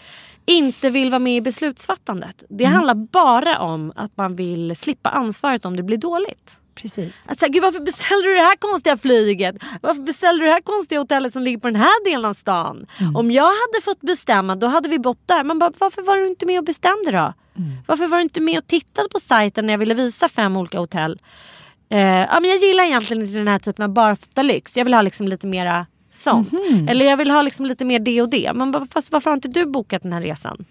[0.47, 2.45] inte vill vara med i beslutsfattandet.
[2.49, 2.75] Det Mm.
[2.75, 6.57] handlar bara om att man vill slippa ansvaret om det blir dåligt.
[6.75, 7.15] Precis.
[7.27, 9.57] Att säga, Gud, varför beställde du det här konstiga flyget?
[9.83, 12.87] Varför beställde du det här konstiga hotellet som ligger på den här delen av stan?
[13.15, 15.45] Om jag hade fått bestämma då hade vi bott där.
[15.55, 17.33] Bara, varför var du inte med och bestämde då?
[17.87, 20.79] Varför var du inte med och tittade på sajten när jag ville visa fem olika
[20.79, 21.19] hotell?
[21.91, 24.77] Eh, ja, men jag gillar egentligen inte den här typen av barfotalyx.
[24.77, 26.53] Jag vill ha liksom lite mera sånt.
[26.89, 28.53] Eller jag vill ha liksom lite mer det och det.
[28.55, 30.65] Bara, fast varför har inte du bokat den här resan?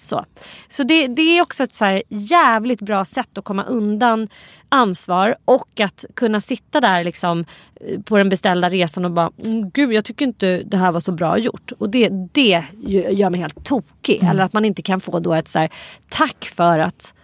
[0.00, 0.24] Så.
[0.68, 4.28] Så det, det är också ett så här jävligt bra sätt att komma undan
[4.68, 7.44] ansvar och att kunna sitta där liksom
[7.80, 11.00] eh, på den beställda resan och bara mm, gud jag tycker inte det här var
[11.00, 11.72] så bra gjort.
[11.78, 12.64] Och det, det
[13.10, 14.22] gör mig helt tokig.
[14.22, 15.70] Eller att man inte kan få då ett så här,
[16.08, 17.14] tack för att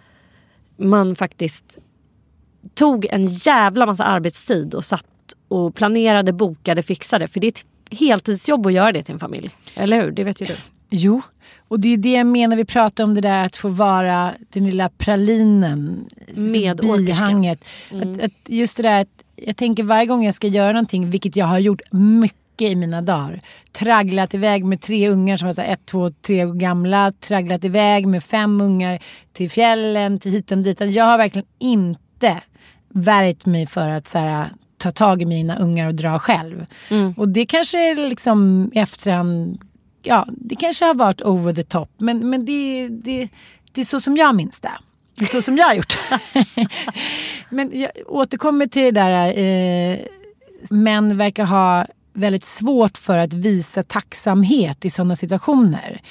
[0.77, 1.77] man faktiskt
[2.73, 5.05] tog en jävla massa arbetstid och satt
[5.47, 7.27] och planerade, bokade, fixade.
[7.27, 9.49] För det är ett heltidsjobb att göra det till en familj.
[9.75, 10.11] Eller hur?
[10.11, 10.55] Det vet ju du.
[10.89, 11.21] Jo,
[11.67, 12.57] och det är det jag menar.
[12.57, 16.05] Vi pratar om det där att få vara den lilla pralinen.
[16.35, 17.65] Med bihanget.
[17.91, 18.11] Mm.
[18.11, 21.35] Att, att just det där att jag tänker varje gång jag ska göra någonting, vilket
[21.35, 23.41] jag har gjort mycket i mina dagar.
[23.71, 27.11] Tragglat iväg med tre ungar som var så ett, två, tre år gamla.
[27.11, 30.81] Tragglat iväg med fem ungar till fjällen, till hit och dit.
[30.81, 32.41] Jag har verkligen inte
[32.93, 36.65] värjt mig för att så här, ta tag i mina ungar och dra själv.
[36.89, 37.13] Mm.
[37.17, 39.61] Och det kanske liksom i efterhand,
[40.03, 41.89] ja det kanske har varit over the top.
[41.97, 43.29] Men, men det, det,
[43.71, 44.71] det är så som jag minns det.
[45.15, 45.99] Det är så som jag har gjort.
[47.49, 49.99] men jag återkommer till det där, eh,
[50.69, 56.01] män verkar ha väldigt svårt för att visa tacksamhet i sådana situationer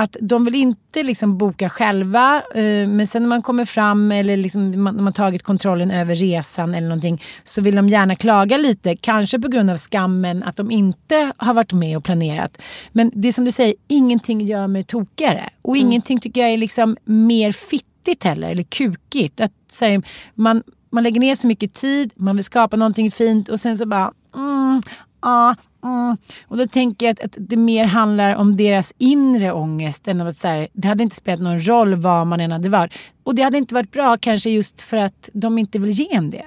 [0.00, 4.36] att de vill inte liksom boka själva eh, men sen när man kommer fram eller
[4.36, 8.96] liksom man, man tagit kontrollen över resan eller någonting så vill de gärna klaga lite.
[8.96, 12.58] Kanske på grund av skammen att de inte har varit med och planerat.
[12.92, 15.48] Men det är som du säger, ingenting gör mig tokigare.
[15.62, 15.86] Och mm.
[15.86, 19.40] ingenting tycker jag är liksom mer fittigt heller eller kukigt.
[19.40, 20.02] Att, här,
[20.34, 23.86] man, man lägger ner så mycket tid, man vill skapa någonting fint och sen så
[23.86, 24.82] bara mm,
[25.20, 25.54] ah,
[25.84, 26.16] Mm.
[26.48, 30.08] Och då tänker jag att, att, det mer handlar om deras inre ångest.
[30.08, 32.92] Än att så här, det hade inte spelat någon roll vad man än hade varit.
[33.22, 36.30] Och det hade inte varit bra kanske just för att de inte vill ge en
[36.30, 36.44] det.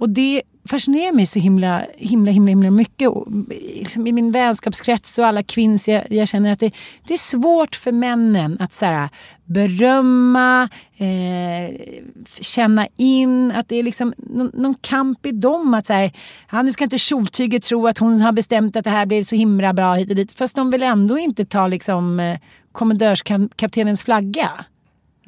[0.00, 3.08] Och det fascinerar mig så himla, himla, himla, himla mycket.
[3.08, 3.26] Och
[3.74, 6.72] liksom I min vänskapskrets och alla kvinns jag, jag känner att det,
[7.06, 9.08] det, är svårt för männen att så här,
[9.44, 11.76] berömma, eh,
[12.40, 13.52] känna in.
[13.52, 15.74] Att det är liksom någon, någon kamp i dem.
[15.74, 16.12] Att så här,
[16.46, 19.36] han nu ska inte kjoltyget tro att hon har bestämt att det här blev så
[19.36, 20.32] himla bra hit och dit.
[20.32, 22.38] Fast de vill ändå inte ta liksom, eh,
[22.72, 24.50] kommendörskaptenens flagga.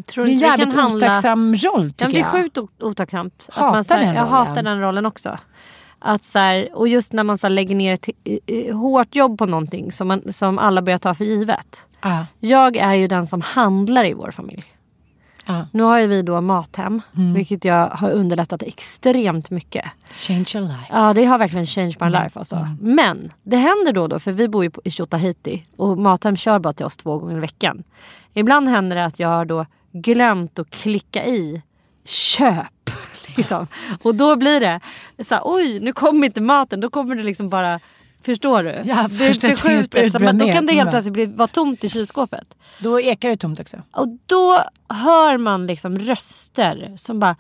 [0.03, 1.07] Tror det är en jävligt handla...
[1.07, 2.33] otacksam roll tycker ja, jag.
[2.35, 3.49] Det är sjukt otacksamt.
[3.53, 4.33] Hatar att man, så här, den jag rollen.
[4.35, 5.39] hatar den rollen också.
[5.99, 8.09] Att så här, och just när man så här, lägger ner ett
[8.75, 11.87] hårt jobb på någonting som, man, som alla börjar ta för givet.
[12.01, 12.25] Ah.
[12.41, 14.65] Jag är ju den som handlar i vår familj.
[15.47, 15.63] Ah.
[15.73, 17.35] Nu har ju vi då Mathem, Mm.
[17.35, 19.85] vilket jag har underlättat extremt mycket.
[20.11, 20.87] Change your life.
[20.93, 22.23] Ja det har verkligen changed my Mm.
[22.23, 22.69] life alltså.
[22.81, 26.59] Men det händer då och då, för vi bor ju i Tjotahejti och Mathem kör
[26.59, 27.83] bara till oss två gånger i veckan.
[28.35, 31.63] Ibland händer det att jag då glömt att klicka i
[32.05, 32.91] köp.
[33.37, 33.67] Liksom.
[34.03, 34.81] Och då blir det
[35.25, 36.81] så här, oj nu kommer inte maten.
[36.81, 37.81] Då kommer det liksom bara,
[38.25, 38.83] förstår du?
[38.85, 40.13] Ja, det först ett förskjutet.
[40.13, 42.55] Så man, då kan det helt plötsligt bli, vara tomt i kylskåpet.
[42.79, 43.77] Då ekar det tomt också.
[43.91, 47.37] Och då hör man liksom röster som bara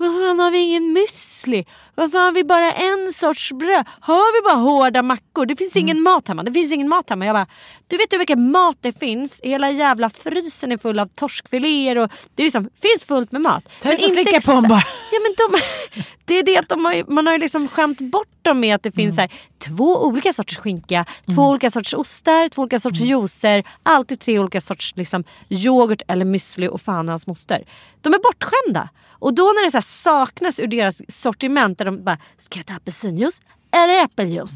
[0.00, 1.66] varför fan har vi ingen müsli?
[1.94, 3.84] Varför har vi bara en sorts bröd?
[4.00, 5.46] Har vi bara hårda mackor?
[5.46, 6.42] Det finns ingen mat hemma.
[6.42, 7.26] Det finns ingen mat hemma.
[7.26, 7.46] Jag bara,
[7.86, 9.40] du vet hur mycket mat det finns?
[9.42, 13.68] Hela jävla frysen är full av torskfiléer och det liksom, finns fullt med mat.
[13.84, 14.82] Och inte slicka på dem bara.
[15.12, 15.60] Ja, men de,
[16.30, 18.82] det är det att de har, man har ju liksom skämt bort dem med att
[18.82, 23.00] det finns så här, två olika sorters skinka, två olika sorters ostar, två olika sorters
[23.00, 27.64] juicer, alltid tre olika sorters liksom, yoghurt eller müsli och fan hans moster.
[28.00, 28.88] De är bortskämda.
[29.10, 32.74] Och då när det så saknas ur deras sortiment där de bara, ska jag ta
[32.74, 34.54] apelsinjuice eller äppeljuice?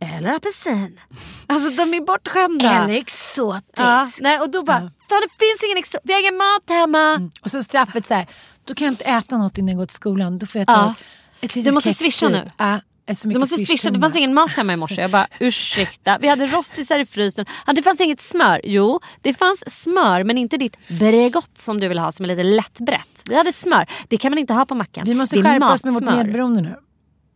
[0.00, 1.00] Eller apelsin.
[1.46, 2.94] Alltså de är bortskämda.
[2.94, 3.64] exotisk.
[3.78, 7.30] ja, nej, och då bara, fan det finns ingen exo- vi har ingen mat hemma.
[7.42, 8.26] Och så straffet så här,
[8.64, 10.38] då kan jag inte äta något innan jag går till skolan.
[10.38, 10.94] Då får jag ta Ja.
[11.40, 12.50] ett litet Du måste swisha nu.
[12.58, 12.80] Ja,
[13.22, 14.00] Du måste swisha, det swishtungor.
[14.00, 15.02] fanns ingen mat hemma i morse.
[15.02, 17.46] Jag bara ursäkta, vi hade rostisar i frysen.
[17.66, 18.60] Ja, det fanns inget smör.
[18.64, 22.42] Jo, det fanns smör men inte ditt Bregott som du vill ha som är lite
[22.42, 23.22] lättbrett.
[23.28, 25.04] Vi hade smör, det kan man inte ha på mackan.
[25.06, 26.76] Vi måste det är skärpa oss med vårt medberoende nu.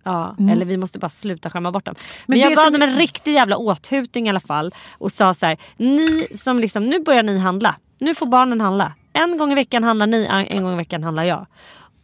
[0.04, 1.94] Ja, eller vi måste bara sluta skämma bort dem.
[1.98, 4.74] Men, Men jag det bad som- om en riktig jävla åthutning i alla fall.
[4.98, 7.74] Och sa så här, ni som liksom, nu börjar ni handla.
[7.98, 8.92] Nu får barnen handla.
[9.18, 11.46] En gång i veckan handlar ni, en gång i veckan handlar jag.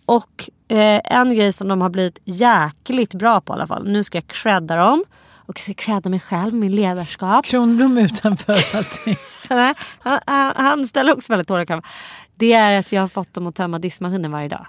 [0.06, 3.88] Och eh, en grej som de har blivit jäkligt bra på i alla fall.
[3.88, 5.04] Nu ska jag credda dem.
[5.46, 7.44] Och jag ska credda mig själv, min ledarskap.
[7.44, 9.16] Kronblom utanför allting.
[9.98, 11.84] Han, han ställer också väldigt hårda krav.
[12.34, 14.66] Det är att jag har fått dem att tömma diskmaskinen varje dag.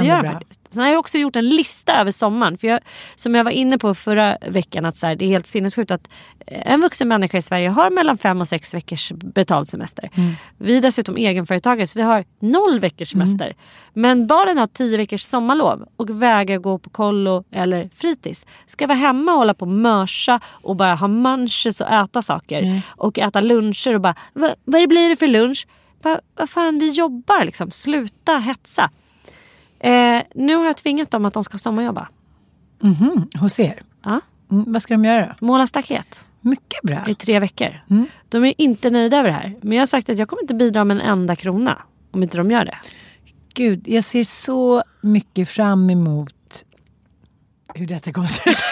[0.00, 0.42] Det gör han.
[0.70, 2.58] Sen har jag också gjort en lista över sommaren.
[2.58, 2.80] För jag,
[3.14, 6.08] som jag var inne på förra veckan, att så här, det är helt sinnessjukt att
[6.46, 10.10] eh, en vuxen människa i Sverige har mellan fem och sex veckors betald semester.
[10.14, 10.32] Mm.
[10.58, 13.26] Vi är dessutom egenföretagare så vi har noll veckors Mm.
[13.26, 13.54] semester.
[13.92, 18.46] Men barnen har tio veckors sommarlov och vägrar gå på kollo eller fritids.
[18.68, 22.82] Ska vara hemma och hålla på och mörsa och bara ha munches och äta saker.
[22.88, 25.66] Och äta luncher och bara, "Va- vad blir det för lunch?
[26.02, 27.70] vad va fan vi jobbar liksom.
[27.70, 28.90] Sluta hetsa.
[29.84, 32.08] Eh, nu har jag tvingat dem att de ska sommarjobba.
[32.82, 33.82] Mhm, hos er?
[34.04, 34.20] Ja.
[34.50, 35.46] Mm, vad ska de göra då?
[35.46, 37.04] Måla staket Mycket bra.
[37.08, 37.80] i tre veckor.
[38.28, 39.54] De är inte nöjda över det här.
[39.62, 42.36] Men jag har sagt att jag kommer inte bidra med en enda krona om inte
[42.36, 42.76] de gör det.
[43.54, 46.64] Gud, jag ser så mycket fram emot
[47.74, 48.56] hur detta kommer se ut.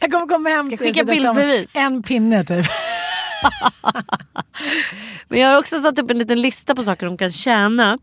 [0.00, 1.70] jag kommer komma hem Ska till skicka bildbevis.
[1.74, 2.66] En pinne typ.
[5.28, 7.98] Men jag har också satt upp en liten lista på saker de kan tjäna.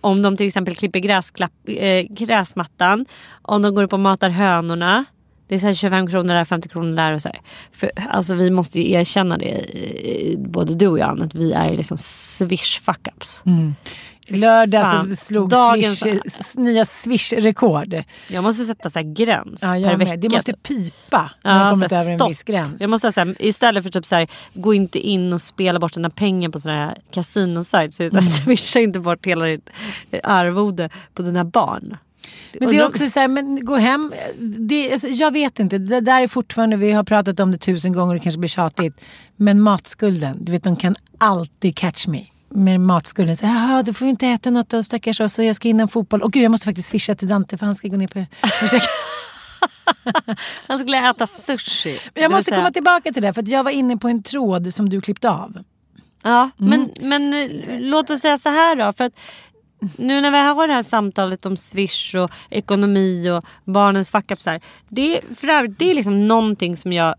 [0.00, 3.06] Om de till exempel klipper gräsklapp, eh, gräsmattan.
[3.42, 5.04] Om de går upp och matar hönorna.
[5.48, 7.40] Det är så här 25 kronor där, 50 kronor där och så här.
[7.72, 11.76] För, alltså, vi måste ju erkänna det, eh, både du och jag, att vi är
[11.76, 13.42] liksom swish fuck-ups.
[13.46, 13.74] Mm.
[14.30, 18.02] Lördag så slog Dagens- swish, nya swish-rekord.
[18.28, 20.10] Jag måste sätta så här gräns Ja, per jag vecka.
[20.10, 20.20] med.
[20.20, 20.62] Det måste typ.
[20.62, 22.30] pipa när jag Ja, kommit så här, över en stopp.
[22.30, 22.80] viss gräns.
[22.80, 26.10] Jag måste här, istället för typ så här, gå inte in och spela bort dina
[26.10, 28.10] pengar på sådana här kasinosajter.
[28.10, 28.30] Så Mm.
[28.30, 29.70] swisha inte bort hela ditt
[30.10, 31.96] eh, arvode på dina barn.
[32.60, 34.12] Men det är också så här, men gå hem.
[34.58, 37.92] Det, alltså, jag vet inte, det där är fortfarande, vi har pratat om det tusen
[37.92, 39.00] gånger och det kanske blir tjatigt.
[39.36, 42.24] Men matskulden, du vet de kan alltid catch me.
[42.54, 45.68] Med matskulden, så, jaha du får inte äta något då stackars oss och jag ska
[45.68, 46.22] in en fotboll.
[46.22, 48.26] Och gud jag måste faktiskt swisha till Dante för han ska gå ner på.
[50.68, 51.90] Han skulle äta sushi.
[51.90, 54.74] Jag Det vill måste komma tillbaka till det för jag var inne på en tråd
[54.74, 55.58] som du klippte av.
[56.22, 56.70] Ja, Mm.
[56.98, 58.92] men, men eh, låt oss säga så här då.
[58.92, 59.12] För att
[59.96, 64.60] nu när vi har det här samtalet om Swish och ekonomi och barnens fuck-ups.
[64.88, 67.14] Det, för övrigt, det är liksom någonting som jag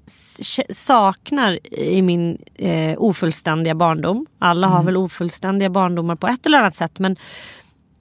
[0.70, 4.26] saknar i min eh, ofullständiga barndom.
[4.40, 4.78] Alla Mm.
[4.78, 7.00] har väl ofullständiga barndomar på ett eller annat sätt.
[7.00, 7.16] Men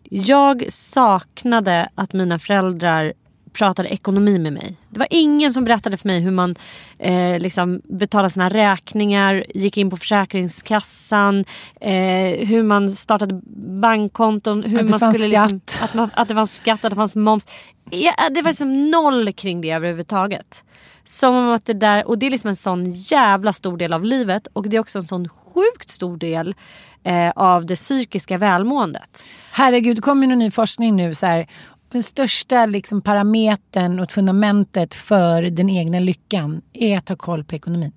[0.05, 3.13] jag saknade att mina föräldrar
[3.53, 4.77] pratade ekonomi med mig.
[4.89, 6.55] Det var ingen som berättade för mig hur man
[6.99, 11.45] eh, liksom betalade sina räkningar, gick in på Försäkringskassan,
[11.81, 13.41] eh, hur man startade
[13.81, 17.17] bankkonton, hur Att man skulle liksom, att, man, att det fanns skatt, att det fanns
[17.17, 17.47] moms.
[17.91, 20.65] Ja, det var liksom noll kring det överhuvudtaget.
[21.05, 24.05] Som om att det där, och det är liksom en sån jävla stor del av
[24.05, 26.55] livet och det är också en sån sjukt stor del
[27.05, 29.25] eh, av det psykiska välmåendet.
[29.53, 31.15] Herregud, det kommer ju någon ny forskning nu.
[31.15, 31.47] Så här,
[31.93, 37.55] den största liksom, parametern och fundamentet för den egna lyckan är att ha koll på
[37.55, 37.93] ekonomin.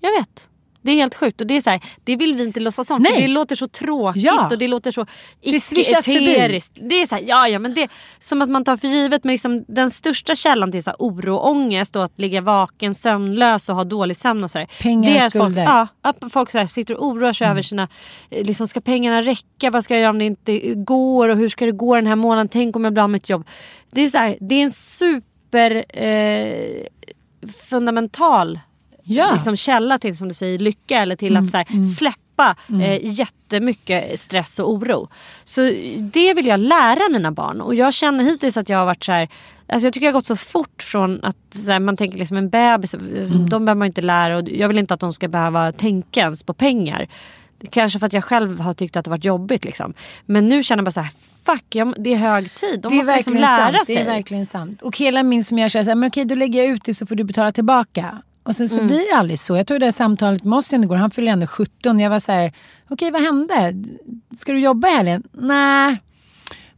[0.00, 0.48] Jag vet.
[0.84, 1.40] Det är helt sjukt.
[1.40, 3.02] Och det, är så här, det vill vi inte låtsas om.
[3.02, 3.12] Nej.
[3.14, 4.48] För det låter så tråkigt Ja.
[4.52, 5.06] och det låter så
[5.40, 6.72] icke-eteriskt.
[6.74, 9.24] Det är så här, ja, ja, men det som att man tar för givet.
[9.24, 12.94] Men liksom, den största källan till så här, oro och ångest och att ligga vaken,
[12.94, 14.68] sömnlös och ha dålig sömn och sådär.
[14.80, 15.62] Pengar det och är folk, skulder.
[15.62, 15.74] Mm.
[15.74, 17.88] ja, att folk så här, sitter och oroar sig över sina...
[18.30, 19.70] eh, Liksom, ska pengarna räcka?
[19.70, 21.28] Vad ska jag göra om det inte går?
[21.28, 22.48] Och hur ska det gå den här månaden?
[22.48, 23.46] Tänk om jag blir av med ett jobb?
[23.90, 25.84] Det är, så här, det är en super...
[25.88, 26.86] Eh,
[27.68, 28.58] fundamental
[29.04, 29.32] Ja.
[29.34, 34.20] liksom källa till som du säger lycka eller till att så här, släppa eh, jättemycket
[34.20, 35.08] stress och oro.
[35.44, 35.60] Så
[35.98, 39.12] det vill jag lära mina barn och jag känner hittills att jag har varit så
[39.12, 39.28] här
[39.66, 42.36] Alltså jag tycker jag har gått så fort från att så här, man tänker liksom
[42.36, 45.28] en bebis, alltså, de behöver man inte lära och jag vill inte att de ska
[45.28, 47.08] behöva tänka ens på pengar.
[47.70, 49.94] Kanske för att jag själv har tyckt att det varit jobbigt liksom.
[50.26, 51.12] Men nu känner jag bara så här,
[51.44, 52.80] fuck, jag, det är hög tid.
[52.80, 53.86] De det måste liksom lära sant.
[53.86, 53.94] sig.
[53.94, 54.82] Det är verkligen sant.
[54.82, 57.06] Och hela min som jag känner såhär, men okej då lägger jag ut det så
[57.06, 58.22] får du betala tillbaka.
[58.44, 58.86] Och sen så Mm.
[58.86, 59.56] blir det aldrig så.
[59.56, 62.00] Jag tog det här samtalet med Ossian igår, han fyller ändå 17.
[62.00, 62.52] Jag var så här,
[62.90, 63.74] okej vad hände?
[64.38, 65.22] Ska du jobba i helgen?
[65.32, 66.00] Nej.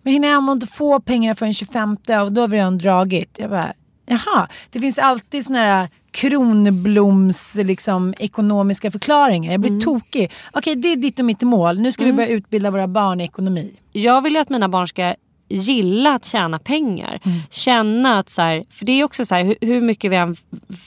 [0.02, 2.78] Men hinner jag ändå inte få pengar för den 25 och då har vi redan
[2.78, 3.36] dragit.
[3.38, 3.72] Jag bara,
[4.06, 4.48] jaha.
[4.70, 9.52] Det finns alltid såna här kronbloms liksom, ekonomiska förklaringar.
[9.52, 9.82] Jag blir Mm.
[9.82, 10.32] tokig.
[10.52, 11.78] Okej det är ditt och mitt mål.
[11.80, 13.76] Nu ska vi börja utbilda våra barn i ekonomi.
[13.92, 15.14] jag vill ju att mina barn ska
[15.48, 17.20] gilla att tjäna pengar.
[17.24, 17.38] Mm.
[17.50, 20.36] Känna att så här, för det är också så här, hur, hur mycket vi än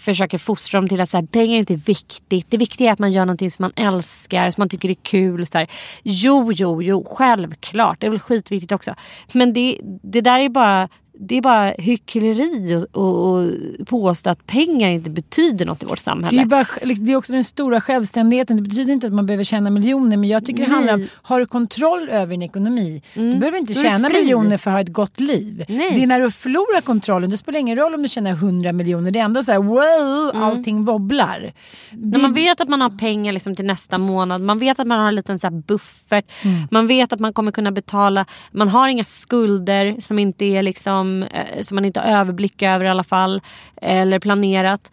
[0.02, 2.46] försöker fostra dem till att så här, pengar är inte viktigt.
[2.50, 5.46] Det viktiga är att man gör någonting som man älskar, som man tycker är kul.
[5.46, 5.68] Så här.
[6.04, 8.00] Jo, jo, jo, självklart.
[8.00, 8.96] Det är väl skitviktigt också.
[9.34, 10.90] Men det, det där är bara
[11.22, 13.36] det är bara hyckleri och, och,
[13.80, 16.38] och påstå att pengar inte betyder något i vårt samhälle.
[16.38, 18.58] Det är, bara, liksom, det är också den stora självständigheten.
[18.58, 20.18] Det betyder inte att man behöver tjäna miljoner.
[20.18, 21.10] Men jag tycker det handlar om, Nej.
[21.14, 23.02] har du kontroll över din ekonomi.
[23.14, 25.66] Du behöver inte du tjäna miljoner för att ha ett gott liv.
[25.70, 25.92] Nej.
[25.94, 27.30] Det är när du förlorar kontrollen.
[27.30, 29.12] Det spelar ingen roll om du tjänar 100 miljoner.
[29.12, 31.54] Det är ändå så här, wow, allting wobblar.
[31.92, 35.00] När man vet att man har pengar liksom till nästa månad, man vet att man
[35.00, 36.68] har en liten så här buffert, Mm.
[36.72, 41.09] man vet att man kommer kunna betala, man har inga skulder som, inte är liksom,
[41.24, 43.42] eh, som man inte har överblick över i alla fall,
[43.82, 44.92] eller planerat.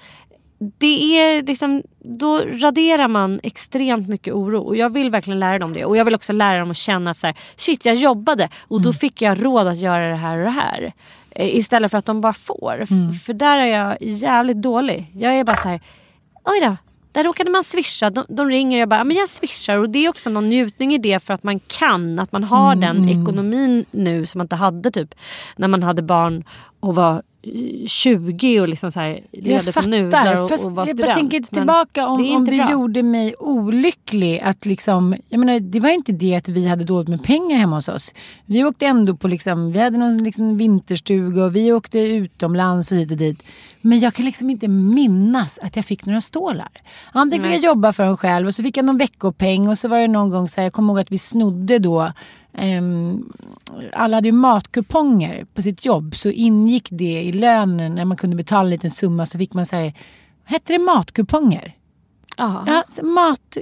[0.79, 5.73] Det är liksom, då raderar man extremt mycket oro och jag vill verkligen lära dem
[5.73, 5.85] det.
[5.85, 8.83] Och jag vill också lära dem att känna så här, shit jag jobbade och Mm.
[8.85, 10.93] då fick jag råd att göra det här och det här.
[11.31, 12.85] Eh, Istället för att de bara får.
[12.91, 13.13] Mm.
[13.13, 15.07] För där är jag jävligt dålig.
[15.15, 15.81] Jag är bara så här,
[16.45, 16.77] oj då,
[17.17, 18.11] där råkade man swisha.
[18.11, 19.77] De, de ringer och jag bara, men jag swishar.
[19.77, 22.19] Och det är också någon njutning i det för att man kan.
[22.19, 25.15] Att man har Mm, den ekonomin nu som man inte hade typ
[25.57, 26.45] när man hade barn
[26.81, 30.89] och var eh, 20 och liksom så här levde på nudlar och, och var jag
[30.89, 31.01] student.
[31.07, 32.71] bara tänker tillbaka det om, är om det bra.
[32.71, 34.41] gjorde mig olycklig.
[34.41, 37.77] Att liksom, jag menar, det var inte det att vi hade dåligt med pengar hemma
[37.77, 38.13] hos oss.
[38.47, 42.99] Vi åkte ändå på, liksom, vi hade någon liksom vinterstuga och vi åkte utomlands och
[42.99, 43.43] hit och dit.
[43.87, 46.69] Men jag kan liksom inte minnas att jag fick några stålar.
[47.13, 49.89] Antingen fick jag jobba för dem själv och så fick jag någon veckopeng och så
[49.89, 52.13] var det någon gång så här, jag kommer ihåg att vi snodde då
[52.53, 53.33] ehm,
[53.93, 58.37] alla hade ju matkuponger på sitt jobb så ingick det i lönen när man kunde
[58.37, 59.93] betala en liten summa så fick man så här,
[60.45, 61.77] hette det matkuponger?
[62.37, 62.65] Ja.
[62.67, 63.57] Ja, mat...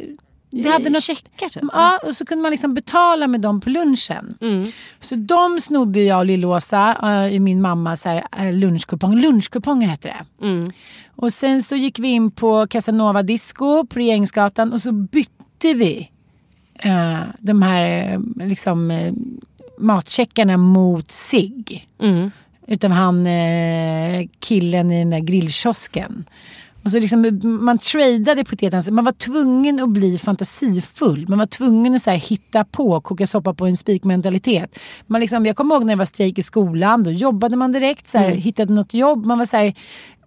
[0.63, 1.63] Det hade något, Checkar typ.
[1.73, 4.39] ja, och så kunde man liksom betala med dem på lunchen.
[4.41, 4.67] Mm.
[5.01, 9.17] Så de snodde jag och Lill-Åsa äh, i min mammas här, äh, lunchkupong.
[9.21, 10.47] Lunchkuponger hette det.
[10.47, 10.71] Mm.
[11.17, 16.11] Och sen så gick vi in på Casanova Disco på Regeringsgatan och så bytte vi
[16.79, 19.13] eh, de här eh, liksom, eh,
[19.79, 21.87] matcheckarna mot sig.
[22.03, 22.31] Mm.
[22.67, 26.25] Utav han eh, killen i den där grillkiosken.
[26.85, 28.95] Och så liksom, man tradade på ett helt annat sätt.
[28.95, 31.29] Man var tvungen att bli fantasifull.
[31.29, 34.79] Man var tvungen att så här, hitta på, koka soppa på en spikmentalitet.
[35.07, 37.03] Man liksom, jag kommer ihåg när det var strejk i skolan.
[37.03, 38.11] Då jobbade man direkt.
[38.11, 39.27] Så här, Hittade något jobb.
[39.27, 39.75] Man var så här,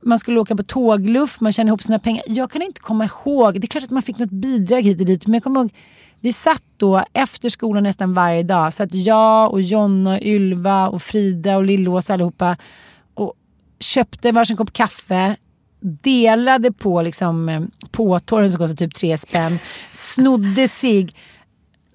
[0.02, 2.24] man skulle åka på tågluff, man tjänade ihop sina pengar.
[2.28, 3.62] Jag kan inte komma ihåg.
[3.62, 5.28] Det är klart att man fick något bidrag hit och dit.
[5.28, 5.74] Men jag kommer ihåg,
[6.20, 8.74] vi satt då efter skolan nästan varje dag.
[8.74, 12.58] Så att jag och Jonna, och Ylva och Frida och Lillås allihopa
[13.13, 13.34] och
[13.80, 15.36] köpte varsin kopp kaffe.
[16.02, 19.60] Delade på liksom, eh, påtåren som kostade typ tre spänn.
[19.93, 21.10] Snodde sig.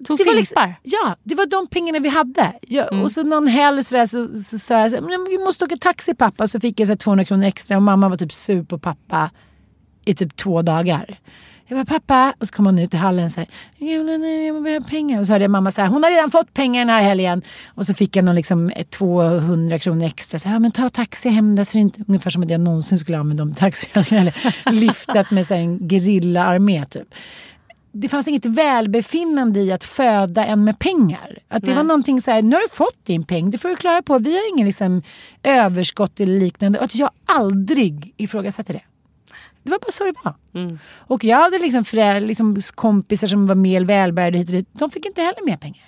[0.07, 0.39] Tog Det var fimpar.
[0.39, 2.53] liksom, ja, det var de pengarna vi hade.
[2.61, 6.15] Ja, Och så någon helg så, där, så, så, så "Men vi måste åka taxi
[6.15, 6.47] pappa.
[6.47, 9.31] Så fick jag så här, 200 kronor extra och mamma var typ sur på pappa
[10.05, 11.19] i typ två dagar.
[11.67, 14.47] Jag bara pappa, och så kom hon ut i hallen så här, "Ja, nej, nej,
[14.47, 15.19] jag behöver pengar.
[15.19, 17.41] Och så hörde jag mamma här, hon har redan fått pengar den här helgen.
[17.67, 20.39] Och så fick jag någon liksom eh, 200 kronor extra.
[20.39, 22.99] Så ja, men ta taxi hem där så det inte, ungefär som att jag någonsin
[22.99, 23.87] skulle använda dem taxi.
[24.15, 27.15] Eller liftat med så en gerillaarmé typ
[27.95, 31.37] det fanns inget välbefinnande i att föda en med pengar.
[31.47, 33.75] Att det var någonting så här, nu har du fått din peng, det får du
[33.75, 34.19] klara på.
[34.19, 35.01] Vi har ingen liksom,
[35.43, 36.79] överskott eller liknande.
[36.79, 38.81] Och att jag aldrig ifrågasatte det.
[39.63, 40.33] Det var bara så det var.
[40.97, 44.67] Och jag hade liksom, förä- liksom kompisar som var mer välbärgade hit och dit.
[44.73, 45.83] De fick inte heller mer pengar.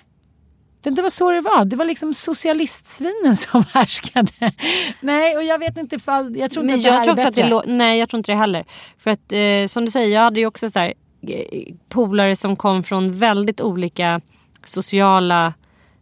[0.81, 1.65] Det var så det var.
[1.65, 4.53] Det var liksom socialistsvinen som härskade.
[4.99, 6.35] Nej, och jag vet inte ifall...
[6.37, 7.73] Jag tror inte Men att det här tror är också att det bättre.
[7.73, 8.65] Nej jag tror inte det heller.
[8.97, 10.93] För att eh, som du säger, jag hade ju också så här,
[11.27, 14.21] eh, polare som kom från väldigt olika
[14.65, 15.53] sociala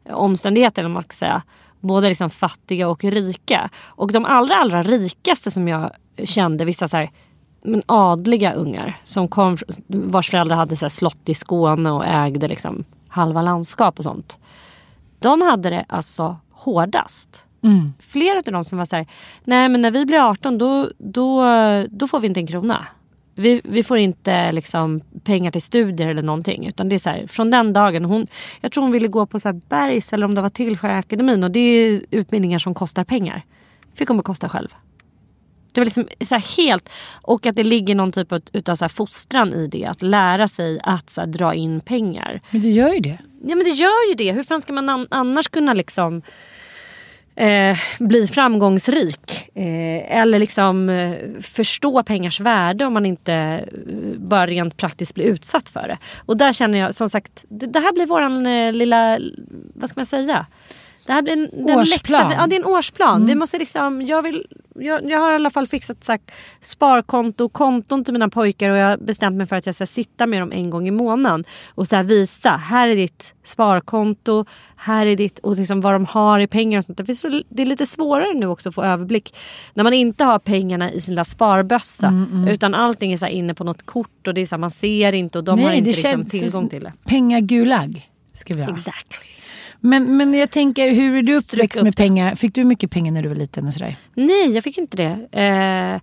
[0.05, 1.41] eh, omständigheter vad man ska säga.
[1.79, 3.69] Både liksom fattiga och rika.
[3.85, 5.91] Och de allra allra rikaste som jag
[6.23, 7.09] kände, vissa så här,
[7.63, 12.83] men adliga ungar som kom, vars föräldrar hade så slott i Skåne och ägde liksom
[13.07, 14.37] halva landskap och sånt.
[15.19, 17.43] De hade det alltså hårdast.
[17.99, 19.07] Flera av dem som var så här,
[19.43, 21.43] nej men när vi blir 18 då, då,
[21.89, 22.87] då får vi inte en krona.
[23.35, 26.67] Vi, vi får inte liksom pengar till studier eller någonting.
[26.67, 28.27] Utan det är så här, från den dagen, hon,
[28.61, 31.43] jag tror hon ville gå på så här Bergs eller om det var Tillskärakademin.
[31.43, 33.45] Och det är utbildningar som kostar pengar.
[33.93, 34.75] Fick hon bekosta själv.
[35.73, 36.89] Det var liksom så helt,
[37.21, 39.85] och att det ligger någon typ av utav så här fostran i det.
[39.85, 42.41] Att lära sig att så dra in pengar.
[42.51, 43.17] Men det gör ju det.
[43.45, 44.31] Ja men det gör ju det.
[44.31, 46.21] Hur fan ska man an- annars kunna liksom
[47.35, 49.49] eh, bli framgångsrik?
[49.55, 55.25] Eh, eller liksom eh, förstå pengars värde om man inte eh, bara rent praktiskt blir
[55.25, 55.97] utsatt för det.
[56.25, 59.19] Och där känner jag som sagt, det, det här blir våran eh, lilla,
[59.75, 60.45] vad ska man säga?
[61.05, 62.21] Det här blir en, den Årsplan.
[62.29, 63.25] läxa- ja det är en årsplan.
[63.25, 67.53] Vi måste liksom, jag, vill, jag, jag har i alla fall fixat sagt, sparkonto och
[67.53, 70.41] konton till mina pojkar och jag har bestämt mig för att jag ska sitta med
[70.41, 71.43] dem en gång i månaden
[71.75, 76.05] och så här visa, här är ditt sparkonto, här är ditt och liksom vad de
[76.05, 76.97] har i pengar och sånt.
[76.97, 79.35] Det är så- Det är lite svårare nu också att få överblick
[79.73, 82.07] när man inte har pengarna i sin lilla sparbössa
[82.49, 84.71] utan allting är så här inne på något kort och det är så här, man
[84.71, 86.93] ser inte och de har inte liksom tillgång till det.
[87.05, 88.77] Pengagulag ska vi ha.
[88.77, 89.27] Exactly.
[89.85, 92.35] Men, men jag tänker, hur är du uppväxt upp med pengar?
[92.35, 93.95] Fick du mycket pengar när du var liten och sådär?
[94.13, 95.39] Nej, jag fick inte det.
[95.41, 96.01] Eh,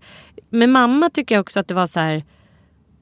[0.50, 2.24] men mamma tycker jag också att det var så här.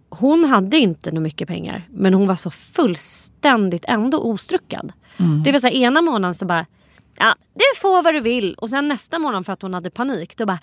[0.08, 1.88] Hon hade inte nog mycket pengar.
[1.90, 4.92] Men hon var så fullständigt ändå ostruckad.
[5.44, 6.66] Det var så här, ena månaden så bara.
[7.16, 8.54] Ja, du får vad du vill.
[8.54, 10.36] Och sen nästa månad för att hon hade panik.
[10.36, 10.58] Då bara.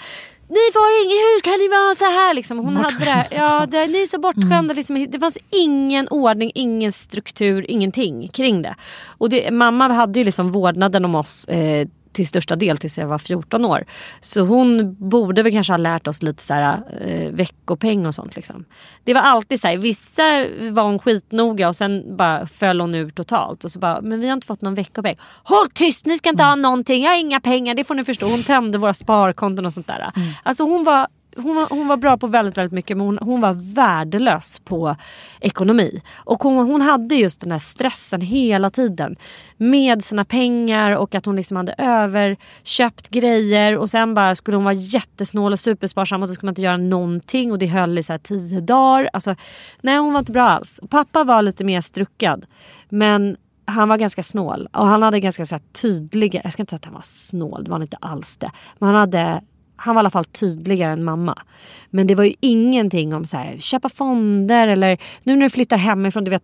[0.48, 2.34] Ni får inget, hur kan ni vara så här?
[2.34, 4.74] Liksom, hon hade det ja, det, ni är så bortskämda.
[4.74, 8.76] Liksom, det fanns ingen ordning, ingen struktur, ingenting kring det.
[9.18, 11.46] Och det, mamma hade ju liksom vårdnaden om oss.
[11.46, 13.86] Eh, till största del tills jag var 14 år.
[14.22, 18.36] Så hon borde väl kanske ha lärt oss lite så här, eh, veckopeng och sånt.
[18.36, 18.66] Liksom.
[19.04, 23.10] Det var alltid så här, vissa var hon skitnoga och sen bara föll hon ur
[23.10, 23.64] totalt.
[23.64, 25.18] Och så bara, men vi har inte fått någon veckopeng.
[25.44, 28.26] Håll tyst, ni ska inte ha någonting, jag har inga pengar, det får ni förstå.
[28.26, 30.12] Hon tömde våra sparkonton och sånt där.
[30.16, 30.28] Mm.
[30.44, 33.42] Alltså hon var hon var, hon var bra på väldigt, väldigt mycket men hon, hon
[33.42, 34.96] var värdelös på
[35.40, 36.02] ekonomi.
[36.16, 39.16] Och hon, hon hade just den där stressen hela tiden.
[39.58, 44.64] Med sina pengar och att hon liksom hade överköpt grejer och sen bara skulle hon
[44.64, 48.04] vara jättesnål och supersparsam och då skulle man inte göra någonting och det höll i
[48.04, 49.10] så här tio dagar.
[49.14, 49.36] Alltså,
[49.82, 50.80] nej hon var inte bra alls.
[50.90, 52.46] Pappa var lite mer struckad.
[52.90, 56.78] Men han var ganska snål och han hade ganska så tydliga, jag ska inte säga
[56.78, 58.52] att han var snål, det var han inte alls det.
[58.80, 59.42] Men han hade
[59.76, 61.42] han var i alla fall tydligare än mamma.
[61.90, 65.78] Men det var ju ingenting om så här, köpa fonder eller nu när du flyttar
[65.78, 66.24] hemifrån.
[66.24, 66.44] Du vet,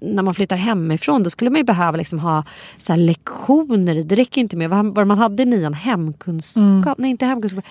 [0.00, 2.44] när man flyttar hemifrån då skulle man ju behöva liksom ha
[2.78, 4.02] så lektioner.
[4.02, 5.74] Det räcker ju inte med vad, man hade i nian.
[5.74, 6.62] Hemkunskap.
[6.62, 6.94] Mm.
[6.98, 7.64] Nej inte hemkunskap.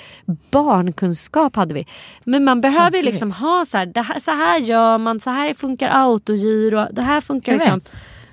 [0.51, 1.85] Barnkunskap hade vi.
[2.23, 5.19] Men man behöver ju liksom ha så här, här, så här gör man.
[5.19, 6.87] Så här funkar autogiro.
[6.91, 7.81] Det här funkar liksom.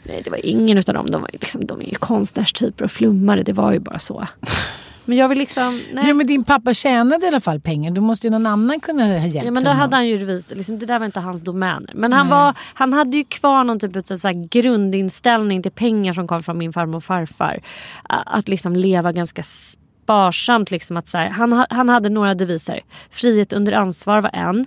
[0.02, 1.10] Nej det var ingen utav dem.
[1.10, 3.42] De, var liksom, de är ju konstnärstyper och flummare.
[3.42, 4.26] Det var ju bara så.
[5.04, 5.82] Men jag vill liksom...
[5.92, 6.08] Nej.
[6.08, 7.90] Ja, men din pappa tjänade i alla fall pengar.
[7.90, 9.80] Då måste ju någon annan kunna ha hjälpt Ja men då honom.
[9.80, 10.56] hade han ju revisor.
[10.56, 11.90] Liksom, det där var inte hans domäner.
[11.94, 16.26] Men han, var, han hade ju kvar någon typ av så grundinställning till pengar som
[16.28, 17.60] kom från min farmor och farfar.
[18.08, 20.70] Att liksom leva ganska sparsamt.
[20.70, 22.80] Liksom, att så här, han, han hade några deviser.
[23.10, 24.66] Frihet under ansvar var en.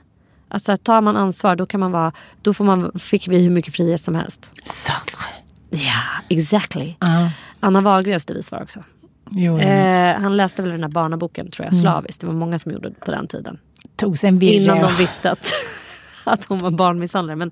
[0.49, 2.11] Alltså tar man ansvar då kan man vara,
[2.41, 4.49] då får man, fick vi hur mycket frihet som helst.
[4.63, 5.25] Sacre.
[5.69, 6.95] Ja, exactly.
[7.03, 7.27] Uh.
[7.59, 8.83] Anna Wahlgrens devis var också.
[9.31, 11.81] Jo, eh, han läste väl den här barnaboken tror jag mm.
[11.81, 12.21] slaviskt.
[12.21, 13.59] Det var många som gjorde det på den tiden.
[13.95, 15.53] Tog sig en Innan de visste att,
[16.23, 17.35] att hon var barnmisshandlare.
[17.35, 17.51] Men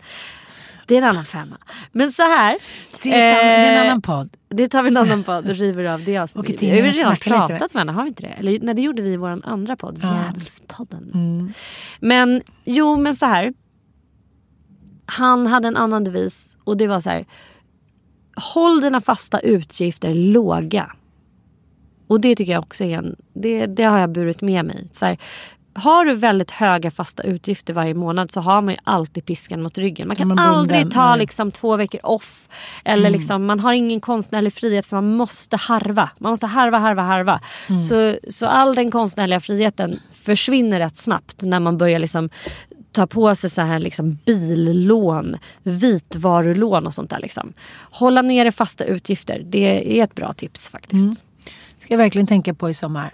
[0.88, 1.58] det är en annan femma.
[1.92, 2.58] Men så här.
[2.92, 4.30] Det, tar, eh, det är en annan podd.
[4.50, 6.62] Det tar vi en annan podd och river av det avsnittet.
[6.62, 8.28] Vi har redan pratat med henne, har vi inte det?
[8.28, 10.26] Eller nej, det gjorde vi i vår andra podd, ja.
[10.26, 11.12] Djävulspodden.
[11.14, 11.54] Mm.
[12.00, 13.54] Men jo, men så här.
[15.06, 17.26] Han hade en annan devis och det var så här.
[18.54, 20.92] Håll dina fasta utgifter låga.
[22.08, 24.88] Och det tycker jag också är en, det, det har jag burit med mig.
[24.94, 25.18] Så här,
[25.78, 29.78] har du väldigt höga fasta utgifter varje månad så har man ju alltid piskan mot
[29.78, 30.08] ryggen.
[30.08, 32.50] Man kan man aldrig ta liksom, två veckor off.
[32.86, 33.20] Eller mm.
[33.20, 36.10] liksom, man har ingen konstnärlig frihet för man måste harva.
[36.18, 37.42] Man måste harva, harva, harva.
[37.70, 37.80] Mm.
[37.80, 42.30] Så, så all den konstnärliga friheten försvinner rätt snabbt när man börjar liksom
[42.92, 47.20] ta på sig så här liksom billån, vitvarulån och sånt där.
[47.20, 47.54] Liksom.
[47.92, 51.06] Hålla nere fasta utgifter, det är ett bra tips faktiskt.
[51.06, 51.16] Mm
[51.86, 53.14] ska jag verkligen tänka på i sommar.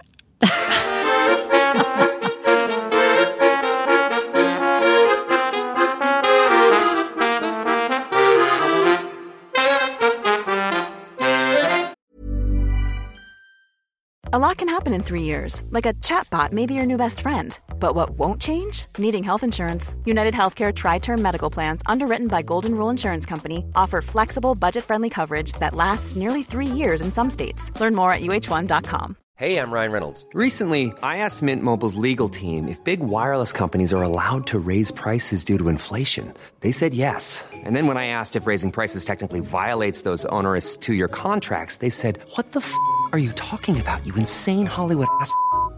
[14.34, 17.20] A lot can happen in three years, like a chatbot may be your new best
[17.20, 17.58] friend.
[17.82, 18.86] But what won't change?
[18.96, 19.96] Needing health insurance.
[20.04, 24.84] United Healthcare Tri Term Medical Plans, underwritten by Golden Rule Insurance Company, offer flexible, budget
[24.84, 27.72] friendly coverage that lasts nearly three years in some states.
[27.80, 29.16] Learn more at uh1.com.
[29.34, 30.24] Hey, I'm Ryan Reynolds.
[30.32, 34.92] Recently, I asked Mint Mobile's legal team if big wireless companies are allowed to raise
[34.92, 36.32] prices due to inflation.
[36.60, 37.44] They said yes.
[37.52, 41.78] And then when I asked if raising prices technically violates those onerous two year contracts,
[41.78, 42.72] they said, What the f
[43.10, 45.34] are you talking about, you insane Hollywood ass?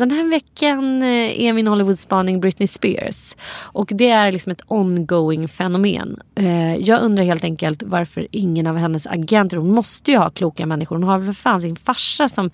[0.00, 3.36] Den här veckan eh, är min Hollywood-spaning Britney Spears.
[3.62, 6.20] Och det är liksom ett ongoing fenomen.
[6.34, 10.66] Eh, jag undrar helt enkelt varför ingen av hennes agenter, hon måste ju ha kloka
[10.66, 10.96] människor.
[10.96, 12.50] Hon har för fan sin farsa som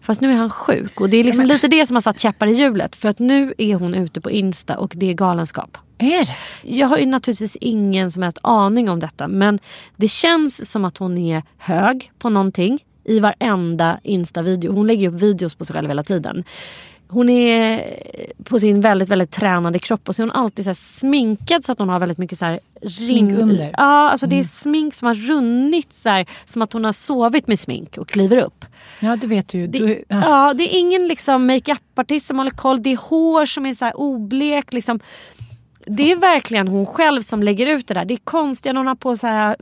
[0.00, 1.48] Fast nu är han sjuk och det är liksom men...
[1.48, 2.96] lite det som har satt käppar i hjulet.
[2.96, 5.78] För att nu är hon ute på Insta och det är galenskap.
[5.98, 6.36] Är det?
[6.62, 9.28] Jag har ju naturligtvis ingen som helst aning om detta.
[9.28, 9.58] Men
[9.96, 14.72] det känns som att hon är hög på någonting i varenda Insta-video.
[14.72, 16.44] Hon lägger upp videos på sig själv hela tiden.
[17.08, 17.84] Hon är
[18.44, 21.78] på sin väldigt väldigt tränade kropp och så är hon alltid så sminkad så att
[21.78, 23.70] hon har väldigt mycket så här Smink under?
[23.76, 24.30] Ja, alltså mm.
[24.30, 24.48] det är mm.
[24.48, 28.36] smink som har runnit så här, som att hon har sovit med smink och kliver
[28.36, 28.64] upp.
[29.00, 29.66] Ja det vet du.
[29.66, 30.20] Det, du ja.
[30.48, 30.54] ja.
[30.54, 32.82] det är ingen liksom makeup-artist som håller koll.
[32.82, 34.72] Det är hår som är så här oblek.
[34.72, 35.00] Liksom.
[35.86, 38.04] Det är verkligen hon själv som lägger ut det där.
[38.04, 39.56] Det är konstigt hon har på så här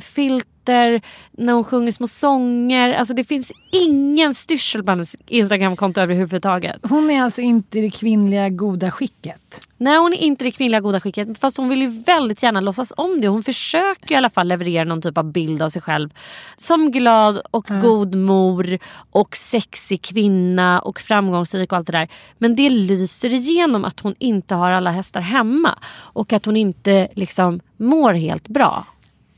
[0.64, 1.00] filter,
[1.32, 2.94] när hon sjunger små sånger.
[2.94, 6.80] Alltså det finns ingen styrsel på hennes Instagramkonto överhuvudtaget.
[6.82, 9.60] Hon är alltså inte det kvinnliga goda skicket?
[9.76, 12.92] Nej hon är inte det kvinnliga goda skicket fast hon vill ju väldigt gärna låtsas
[12.96, 13.28] om det.
[13.28, 16.10] Hon försöker i alla fall leverera någon typ av bild av sig själv
[16.56, 17.82] som glad och mm.
[17.82, 18.78] god mor
[19.10, 22.08] och sexig kvinna och framgångsrik och allt det där.
[22.38, 25.78] Men det lyser igenom att hon inte har alla hästar hemma
[26.14, 28.86] och att hon inte liksom mår helt bra.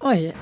[0.01, 0.35] Oj.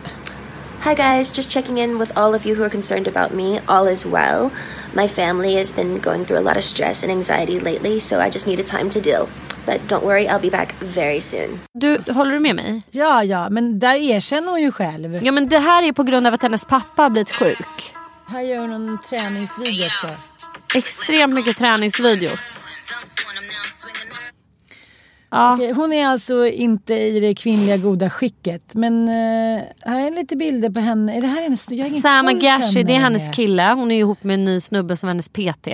[0.84, 3.58] Hi guys, just checking in with all of you who are concerned about me.
[3.68, 4.50] All is well.
[4.94, 8.30] My family has been going through a lot of stress and anxiety lately, so I
[8.30, 9.26] just needed time to deal.
[9.66, 11.60] But don't worry, I'll be back very soon.
[11.72, 12.82] Du, håller du med mig?
[12.90, 15.24] Ja, ja, men där erkänner hon ju själv.
[15.24, 17.94] Ja, men det här är på grund av att hennes pappa har blivit sjuk.
[18.26, 20.06] Här gör hon en träningsvideo också.
[20.74, 22.53] Extremt mycket träningsvideos.
[25.34, 25.54] Ja.
[25.54, 28.74] Okej, hon är alltså inte i det kvinnliga goda skicket.
[28.74, 31.16] Men uh, här är lite bilder på henne.
[31.16, 31.70] Är det här hennes...
[31.70, 33.72] Jag Sam Agashi, det är hennes kille.
[33.72, 35.68] Hon är ihop med en ny snubbe som hennes PT.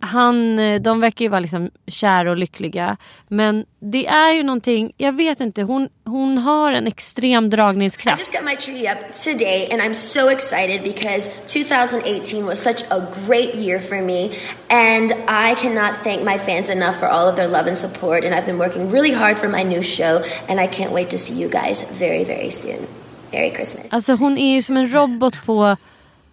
[0.00, 2.96] Han, eh, de verkar ju vara liksom kära och lyckliga.
[3.28, 8.20] Men det är ju någonting, jag vet inte, hon, hon har en extrem dragningskraft.
[8.20, 12.82] I just got my tree up today and I'm so excited because 2018 was such
[12.90, 14.30] a great year for me
[14.68, 18.34] and I cannot thank my fans enough for all of their love and support and
[18.34, 21.34] I've been working really hard for my new show and I can't wait to see
[21.42, 22.86] you guys very very soon.
[23.32, 23.92] Merry Christmas.
[23.92, 25.76] Alltså hon är ju som en robot på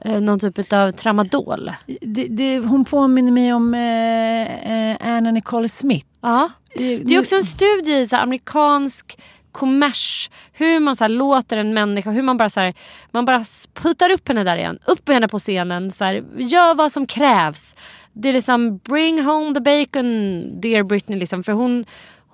[0.05, 1.71] eh, någon typ av tramadol.
[2.01, 6.07] Det, det, hon påminner mig om eh, eh Anna Nicole Smith.
[6.21, 6.49] Ja.
[6.75, 9.17] Det är också en studie i så amerikansk
[9.53, 10.29] kommers.
[10.53, 12.73] Hur man så här, låter en människa, hur man bara, så här,
[13.11, 13.43] man bara
[13.73, 14.79] puttar upp henne där igen.
[14.85, 15.91] Upp med henne på scenen.
[15.91, 17.75] Så här, gör vad som krävs.
[18.13, 21.19] Det är liksom bring home the bacon dear Britney.
[21.19, 21.85] Liksom, för hon,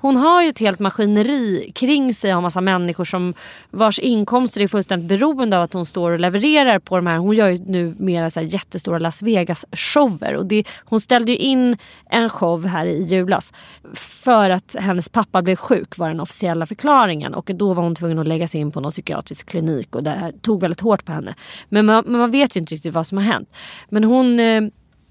[0.02, 3.34] hon har ju ett helt maskineri kring sig av massa människor som
[3.72, 7.18] vars inkomster är fullständigt beroende av att hon står och levererar på de här.
[7.18, 10.36] Hon gör ju nu mera så jättestora Las Vegas shower.
[10.36, 11.78] Och det, hon ställde ju in
[12.10, 13.54] en show här i julas
[13.94, 17.34] för att hennes pappa blev sjuk var den officiella förklaringen.
[17.34, 20.10] Och då var hon tvungen att lägga sig in på någon psykiatrisk klinik och det
[20.10, 21.36] här tog väldigt hårt på henne.
[21.70, 23.50] Men man, men man vet ju inte riktigt vad som har hänt.
[23.90, 24.62] Men hon eh,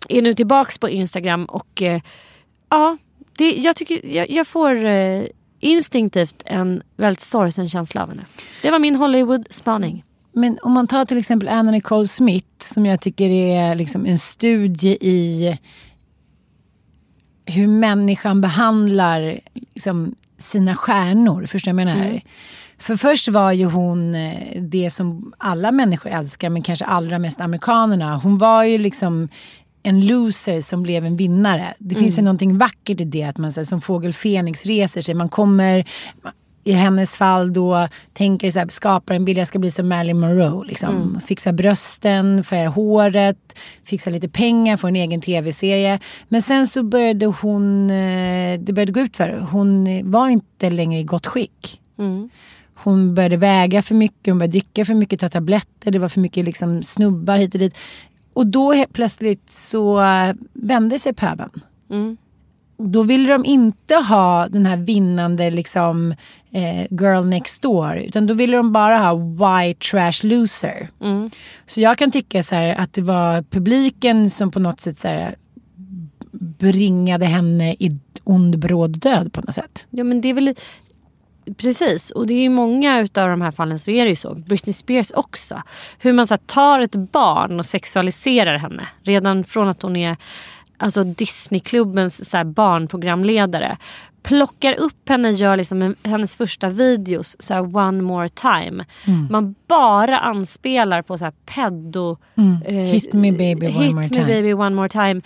[0.08, 2.00] är nu tillbaks på Instagram och eh,
[2.70, 2.96] ja
[3.38, 5.24] det, jag, tycker, jag, jag får eh,
[5.60, 8.24] instinktivt en väldigt sorgsen känsla av henne.
[8.62, 10.04] Det var min Hollywood-spaning.
[10.32, 14.18] Men om man tar till exempel Anna Nicole Smith som jag tycker är liksom en
[14.18, 15.58] studie i
[17.46, 21.46] hur människan behandlar liksom, sina stjärnor.
[21.46, 22.06] Förstår du vad jag menar?
[22.06, 22.20] Mm.
[22.78, 27.40] För först var ju hon eh, det som alla människor älskar men kanske allra mest
[27.40, 28.16] amerikanerna.
[28.16, 29.28] Hon var ju liksom
[29.82, 31.74] en loser som blev en vinnare.
[31.78, 32.04] Det mm.
[32.04, 35.14] finns ju någonting vackert i det att man så här, som fågel Fenix reser sig.
[35.14, 35.84] Man kommer
[36.64, 40.20] i hennes fall då tänker så här, skapar en bild, jag ska bli som Marilyn
[40.20, 40.66] Monroe.
[40.66, 40.96] Liksom.
[40.96, 41.20] Mm.
[41.20, 45.98] Fixa brösten, färga håret, fixa lite pengar, få en egen tv-serie.
[46.28, 51.00] Men sen så började hon, eh, det började gå ut för Hon var inte längre
[51.00, 51.80] i gott skick.
[51.98, 52.30] Mm.
[52.74, 56.20] Hon började väga för mycket, hon började dricka för mycket, ta tabletter, det var för
[56.20, 57.78] mycket liksom snubbar hit och dit.
[58.32, 61.60] Och då helt plötsligt så eh, vände sig pöbeln.
[61.90, 62.16] Mm.
[62.78, 66.14] Då ville de inte ha den här vinnande liksom,
[66.52, 67.96] eh, girl next door.
[67.96, 70.90] Utan då ville de bara ha white trash loser.
[71.00, 71.30] Mm.
[71.66, 75.08] Så jag kan tycka så här, att det var publiken som på något sätt så
[75.08, 75.36] här,
[76.58, 79.86] bringade henne i ond bråd död på något sätt.
[79.90, 80.54] Ja men det är väl
[81.56, 84.34] Precis, och det är ju många utav de här fallen så är det ju så.
[84.34, 85.62] Britney Spears också.
[85.98, 88.88] Hur man så här, tar ett barn och sexualiserar henne.
[89.02, 90.16] Redan från att hon är
[90.76, 93.76] alltså Disneyklubbens så här, barnprogramledare.
[94.22, 98.84] plockar upp henne, gör liksom en, hennes första videos, så här, one more time.
[99.30, 102.16] Man bara anspelar på så här pedo...
[102.64, 104.26] eh, Hit me baby one hit more me time.
[104.26, 105.20] baby one more time.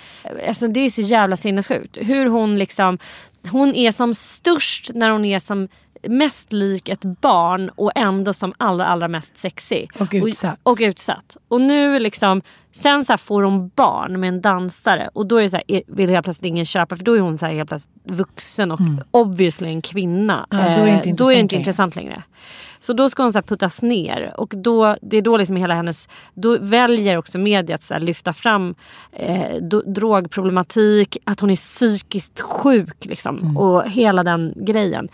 [0.48, 1.96] Alltså, det är så jävla sinnessjukt.
[2.00, 2.98] Hur hon liksom...
[3.50, 5.68] Hon är som störst när hon är som
[6.08, 9.90] mest lik ett barn och ändå som allra allra mest sexig.
[10.00, 10.58] Och utsatt.
[10.62, 11.36] Och, och utsatt.
[11.48, 12.42] Och nu liksom,
[12.74, 16.10] sen så får hon barn med en dansare och då är så här, är- vill
[16.10, 18.80] helt plötsligt ingen köpa för då är hon så här helt plötsligt vuxen och
[19.10, 20.46] obviously en kvinna.
[20.50, 20.66] Mm.
[20.70, 21.60] Ja, då är det inte Eh, är det intressant inte längre.
[21.60, 22.22] intressant längre.
[22.78, 25.74] Så då ska hon så här puttas ner och då, det är då liksom hela
[25.74, 28.74] hennes, då väljer också media att så lyfta fram
[29.12, 33.56] eh, drogproblematik, att hon är psykiskt sjuk liksom, Mm.
[33.56, 35.08] och hela den grejen.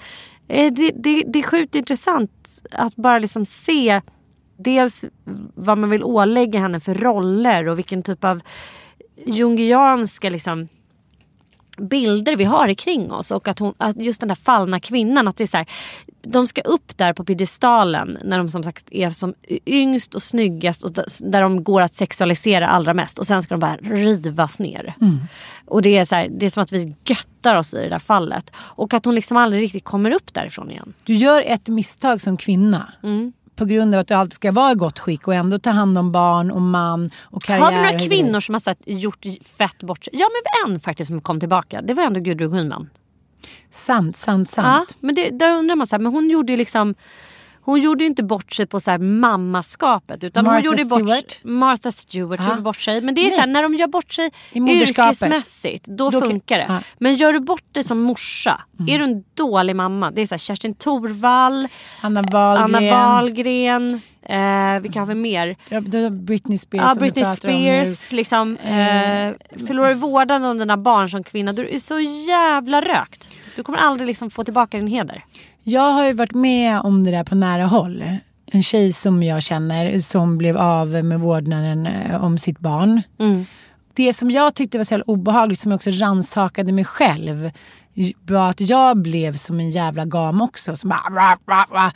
[0.48, 4.00] Eh, det, det, det är sjukt intressant att bara liksom se
[4.56, 5.04] dels
[5.54, 8.40] vad man vill ålägga henne för roller och vilken typ av
[9.26, 10.68] jungianska liksom,
[11.78, 13.30] bilder vi har kring oss.
[13.30, 15.68] Och att, hon, att just den där fallna kvinnan, att det är så här,
[16.32, 19.34] de ska upp där på piedestalen när de som sagt är som
[19.66, 23.18] yngst och snyggast och där de går att sexualisera allra mest.
[23.18, 24.94] Och sen ska de bara rivas ner.
[25.66, 27.98] Och det är, så här, det är som att vi göttar oss i det där
[27.98, 28.56] fallet.
[28.56, 30.94] Och att hon liksom aldrig riktigt kommer upp därifrån igen.
[31.04, 32.92] Du gör ett misstag som kvinna.
[33.02, 33.32] Mm.
[33.56, 35.98] På grund av att du alltid ska vara i gott skick och ändå ta hand
[35.98, 37.64] om barn och man och karriär.
[37.64, 39.26] Har vi några kvinnor som har gjort
[39.58, 40.12] fett bort sig?
[40.16, 41.82] Ja men en faktiskt som kom tillbaka.
[41.82, 42.90] Det var ändå Gudrun Schyman.
[43.70, 44.96] Sant, sant, Ja, sant.
[45.00, 46.94] men det, där undrar man så här, men hon gjorde ju liksom
[47.60, 50.24] hon gjorde inte bort sig på så här mammaskapet.
[50.24, 51.40] Utan Martha hon gjorde bort, Stewart?
[51.44, 52.48] Martha Stewart Ja.
[52.48, 53.00] gjorde bort sig.
[53.00, 56.64] Men det är så här, när de gör bort sig yrkesmässigt, då, Då funkar det.
[56.64, 56.72] ja.
[56.72, 56.82] Mm.
[56.98, 60.10] Men gör du bort det som morsa, är du en dålig mamma.
[60.10, 61.68] Det är så här, Kerstin Thorvall,
[62.00, 62.74] Anna Wahlgren.
[62.74, 65.56] Anna Wahlgren, eh, vilka har vi mer?
[65.68, 67.36] Ja, Britney Spears Ja, Britney.
[67.36, 68.12] Spears.
[68.12, 69.32] Liksom, eh,
[69.66, 73.28] förlorar du vårdnaden om dina barn som kvinna, du är så jävla rökt.
[73.58, 75.24] Du kommer aldrig liksom få tillbaka din heder.
[75.64, 78.04] Jag har ju varit med om det där på nära håll.
[78.46, 83.02] En tjej som jag känner som blev av med vårdnaden eh, om sitt barn.
[83.18, 83.46] Mm.
[83.94, 87.50] Det som jag tyckte var så jävla obehagligt, som jag också rannsakade mig själv,
[88.26, 90.76] var att jag blev som en jävla gam också.
[90.76, 91.92] Som bara.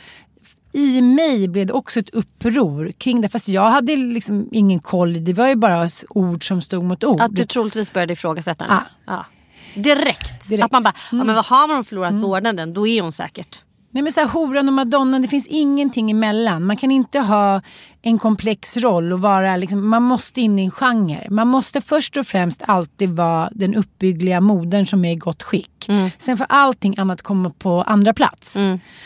[0.71, 3.29] I mig blev det också ett uppror kring det.
[3.29, 5.23] Fast jag hade liksom ingen koll.
[5.23, 7.21] Det var ju bara ord som stod mot ord.
[7.21, 8.65] Att du troligtvis började ifrågasätta.
[8.69, 8.83] Ja.
[9.05, 9.25] Ja.
[9.75, 10.49] Direkt.
[10.49, 10.65] Direkt.
[10.65, 13.61] Att man bara, ja, men vad har man förlorat vårdnaden, då är hon säkert.
[13.93, 16.65] Nej men så här, horan och madonnan, det finns ingenting emellan.
[16.65, 17.61] Man kan inte ha
[18.01, 21.27] en komplex roll och vara liksom, man måste in i en genre.
[21.29, 25.89] Man måste först och främst alltid vara den uppbyggliga modern som är i gott skick.
[26.17, 28.55] Sen får allting annat komma på andra plats.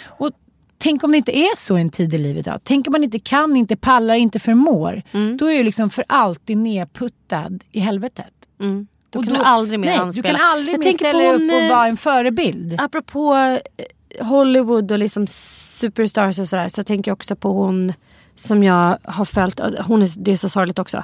[0.05, 0.31] Och
[0.79, 2.45] Tänk om det inte är så en tid i livet.
[2.45, 2.59] Då?
[2.63, 5.01] Tänk om man inte kan, inte pallar, inte förmår.
[5.37, 8.33] Då är du liksom för alltid nedputtad i helvetet.
[8.59, 8.87] Mm.
[9.09, 10.27] Då Och kan du aldrig mer nej, anspela.
[10.27, 12.75] Du kan aldrig Jag mer ställa på upp och vara en förebild.
[12.81, 17.93] Apropå eh, Hollywood och liksom superstars och sådär så tänker jag också på hon
[18.35, 19.59] som jag har följt.
[19.59, 21.03] Hon är, det är så sorgligt också.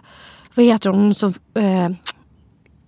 [0.56, 1.00] Vad heter hon?
[1.00, 1.28] Hon är så...
[1.60, 1.90] Eh,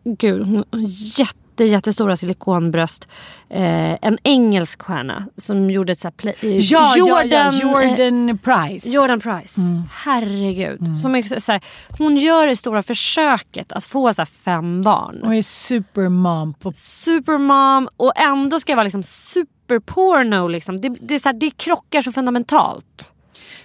[0.04, 3.08] gud, hon har jätte, jättestora silikonbröst.
[3.50, 7.90] Eh, en engelsk stjärna som gjorde ett så här eh, Ja, Jordan, ja, ja, eh,
[7.90, 8.90] Jordan Price.
[8.90, 9.62] Jordan Price.
[9.92, 10.98] Herregud.
[11.02, 11.62] Som är så, så här,
[11.98, 15.24] hon gör det stora försöket att få så här, fem barn.
[15.24, 20.48] Och är supermom på Supermom och ändå ska jag vara liksom superporno.
[20.48, 20.82] Liksom.
[20.82, 23.12] Det, det, är så här, det krockar så fundamentalt.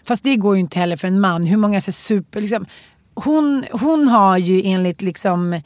[0.04, 1.44] Fast det går ju inte heller för en man.
[1.44, 2.40] Hur många ser super...
[2.40, 2.66] Liksom,
[3.14, 5.62] hon, hon har ju enligt liksom,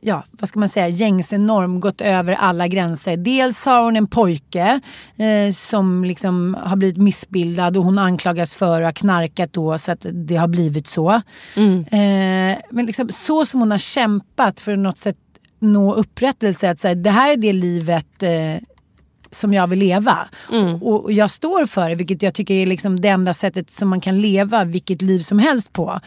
[0.00, 3.16] ja, vad ska man säga, gängse norm gått över alla gränser.
[3.16, 4.80] Dels har hon en pojke
[5.16, 9.92] eh, som liksom har blivit missbildad och hon anklagas för att ha knarkat då så
[9.92, 11.10] att det har blivit så.
[11.90, 15.16] Eh, men liksom, så som hon har kämpat för att något sätt
[15.58, 16.70] nå upprättelse.
[16.70, 18.62] Att säga, det här är det livet eh,
[19.30, 20.28] som jag vill leva.
[20.82, 23.88] Och och jag står för det, vilket jag tycker är liksom det enda sättet som
[23.88, 26.00] man kan leva vilket liv som helst på.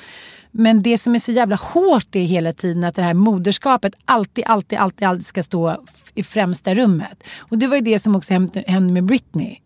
[0.55, 4.43] Men det som är så jävla hårt är hela tiden att det här moderskapet alltid,
[4.47, 5.83] alltid, alltid, alltid ska stå
[6.15, 7.23] i främsta rummet.
[7.39, 8.33] Och det var ju det som också
[8.65, 9.57] hände med Britney.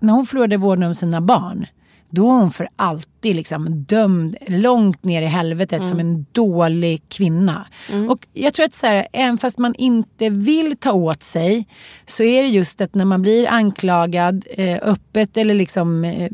[0.00, 1.66] När hon förlorade vårdnaden om sina barn,
[2.10, 7.66] då var hon för alltid liksom dömd långt ner i helvetet som en dålig kvinna.
[8.10, 11.68] Och jag tror att så här, även fast man inte vill ta åt sig
[12.06, 16.30] så är det just att när man blir anklagad eh, öppet eller liksom eh,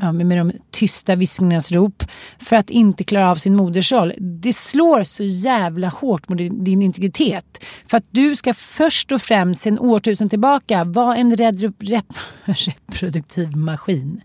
[0.00, 2.02] ja, med de tysta viskningarnas rop
[2.38, 4.12] för att inte klara av sin modersroll.
[4.18, 7.64] Det slår så jävla hårt mot din, din integritet.
[7.86, 12.04] För att du ska först och främst sen årtusen tillbaka vara en red, rep,
[12.44, 14.20] reproduktiv maskin.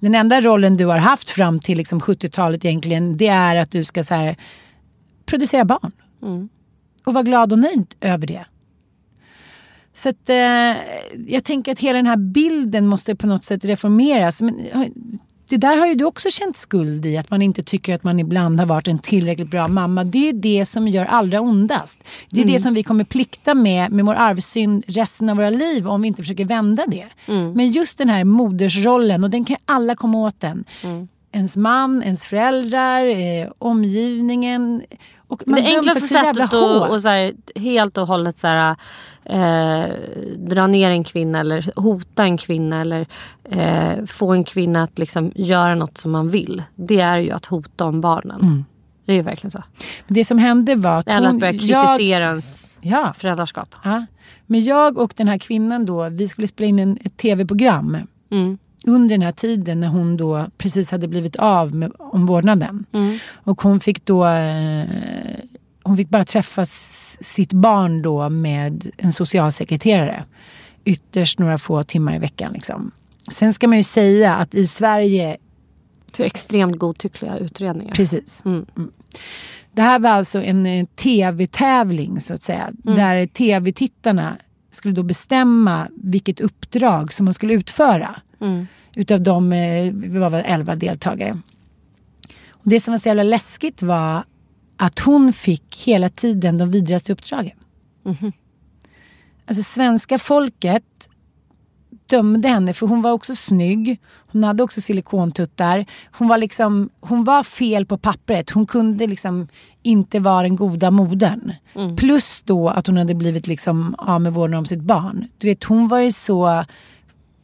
[0.00, 3.84] Den enda rollen du har haft fram till liksom 70-talet egentligen det är att du
[3.84, 4.36] ska så här,
[5.26, 5.92] producera barn.
[7.04, 8.44] Och vara glad och nöjd över det.
[9.96, 10.76] Så att, eh,
[11.26, 14.40] jag tänker att hela den här bilden måste på något sätt reformeras.
[14.40, 14.60] Men,
[15.48, 18.20] det där har ju du också känt skuld i, att man inte tycker att man
[18.20, 20.04] ibland har varit en tillräckligt bra mamma.
[20.04, 22.00] Det är det som gör allra ondast.
[22.30, 22.52] Det är Mm.
[22.54, 26.08] det som vi kommer plikta med, med vår arvsynd resten av våra liv om vi
[26.08, 27.06] inte försöker vända det.
[27.26, 27.52] Mm.
[27.52, 30.64] Men just den här modersrollen, och den kan alla komma åt den.
[30.82, 31.08] Mm.
[31.32, 34.82] Ens man, ens föräldrar, eh, omgivningen.
[35.28, 38.76] Och man det enklaste sättet att helt och hållet så här,
[39.24, 39.90] eh,
[40.36, 43.06] dra ner en kvinna eller hota en kvinna eller
[43.44, 46.62] eh, få en kvinna att liksom göra något som man vill.
[46.74, 48.40] Det är ju att hota om barnen.
[48.40, 48.64] Mm.
[49.06, 49.62] Det är ju verkligen så.
[50.06, 53.74] Det som hände var att Eller att hon, börja jag, kritisera ens ja, föräldraskap.
[53.84, 54.06] ja.
[54.46, 57.96] Men jag och den här kvinnan då, vi skulle spela in en, ett tv-program.
[58.30, 58.58] Mm.
[58.86, 62.86] Under den här tiden när hon då precis hade blivit av med omvårdnaden.
[62.92, 63.18] Mm.
[63.34, 64.86] Och hon fick då eh,
[65.82, 66.66] hon fick bara träffa
[67.20, 70.24] sitt barn då med en socialsekreterare.
[70.84, 72.52] Ytterst några få timmar i veckan.
[72.52, 72.90] Liksom.
[73.32, 75.36] Sen ska man ju säga att i Sverige,
[76.16, 77.94] Så extremt godtyckliga utredningar.
[77.94, 78.42] precis.
[78.44, 78.66] Mm.
[79.72, 82.70] Det här var alltså en eh, tv-tävling så att säga.
[82.86, 82.98] Mm.
[82.98, 84.36] Där tv-tittarna
[84.70, 88.20] skulle då bestämma vilket uppdrag som man skulle utföra.
[88.40, 88.66] Mm.
[88.94, 91.40] Utav de, eh, vi var väl 11 deltagare.
[92.48, 94.24] Och det som var så jävla läskigt var
[94.76, 97.56] att hon fick hela tiden de vidrigaste uppdragen.
[98.02, 98.32] Mhm.
[99.46, 101.08] Alltså svenska folket
[102.10, 104.00] dömde henne för hon var också snygg.
[104.32, 105.86] Hon hade också silikontuttar.
[106.12, 108.50] Hon var, liksom, hon var fel på pappret.
[108.50, 109.48] Hon kunde liksom
[109.82, 111.52] inte vara den goda modern.
[111.96, 115.28] Plus då att hon hade blivit liksom av med vårdnaden om sitt barn.
[115.38, 116.64] Du vet, hon var ju så...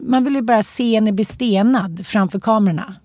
[0.05, 2.95] Man ville bara se henne bli stenad framför kamerorna.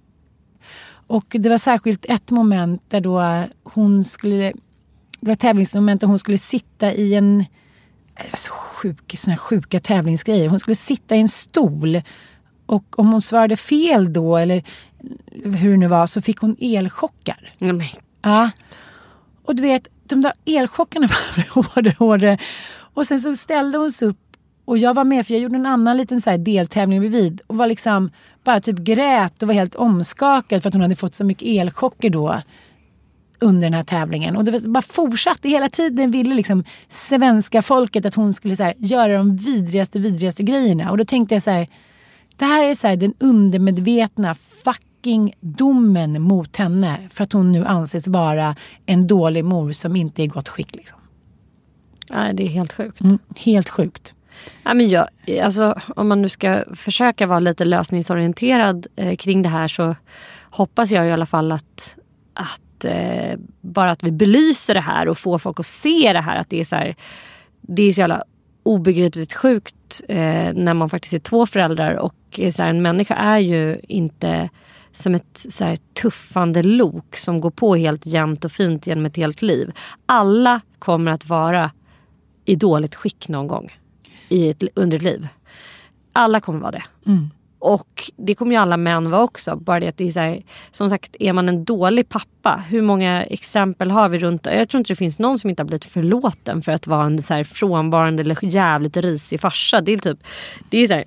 [1.07, 4.53] Och det var särskilt ett moment där då hon skulle...
[5.21, 7.45] Det var ett tävlingsmoment där hon skulle sitta i en...
[8.31, 10.49] Alltså sjuk, såna här sjuka tävlingsgrejer.
[10.49, 12.03] Hon skulle sitta i en stol.
[12.67, 14.63] Och om hon svarade fel då, eller
[15.45, 17.53] hur det nu var, så fick hon elchockar.
[17.59, 17.83] Men,
[18.23, 18.51] Ja.
[19.45, 22.39] Och du vet, de där elchockarna blev hårdare och hårdare.
[22.95, 24.28] Och sen så ställde hon sig upp
[24.69, 27.57] och jag var med för jag gjorde en annan liten så här deltävling bredvid och
[27.57, 28.11] var liksom
[28.45, 32.11] bara typ grät och var helt omskakad för att hon hade fått så mycket elchocker
[32.11, 32.43] då
[33.41, 34.37] under den här tävlingen.
[34.37, 38.63] Och det var, bara fortsatte hela tiden ville liksom svenska folket att hon skulle så
[38.63, 40.91] här, göra de vidrigaste, vidrigaste grejerna.
[40.91, 41.69] Och då tänkte jag så här,
[42.37, 47.65] det här är så här, den undermedvetna fucking domen mot henne för att hon nu
[47.65, 48.57] anses vara
[48.87, 50.75] en dålig mor som inte är i gott skick.
[50.75, 50.99] Liksom.
[52.11, 53.01] nej, det är helt sjukt.
[53.01, 54.15] Mm, helt sjukt.
[54.63, 55.09] Ja, men jag,
[55.43, 59.95] alltså, om man nu ska försöka vara lite lösningsorienterad eh, kring det här så
[60.51, 61.97] hoppas jag i alla fall att,
[62.35, 66.37] att eh, bara att vi belyser det här och får folk att se det här.
[66.37, 66.95] Att det är så, här,
[67.61, 68.25] det är så jävla
[68.63, 73.15] obegripligt sjukt eh, när man faktiskt är två föräldrar och är så här, en människa
[73.15, 74.49] är ju inte
[74.93, 79.17] som ett så här, tuffande lok som går på helt jämnt och fint genom ett
[79.17, 79.73] helt liv.
[80.07, 81.71] Alla kommer att vara
[82.45, 83.78] i dåligt skick någon gång
[84.29, 85.29] i ett, under ett liv.
[86.13, 86.85] Alla kommer vara det.
[87.59, 89.57] Och det kommer ju alla män vara också.
[89.57, 92.83] Bara det att det är så här, som sagt, är man en dålig pappa, hur
[92.83, 95.85] många exempel har vi runt Jag tror inte det finns någon som inte har blivit
[95.85, 99.81] förlåten för att vara en så här frånvarande eller jävligt risig farsa.
[99.81, 100.19] Det är typ,
[100.69, 101.05] det är så här,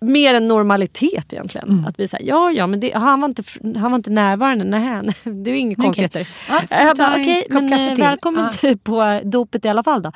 [0.00, 1.84] mer en normalitet egentligen.
[1.88, 3.42] Att vi säger ja ja men det, han, var inte,
[3.78, 4.64] han var inte närvarande.
[4.64, 6.28] Nej, nej det är ju inga konstigheter.
[6.70, 8.50] Jag bara, okej men välkommen Ja.
[8.50, 10.12] till på dopet i alla fall då.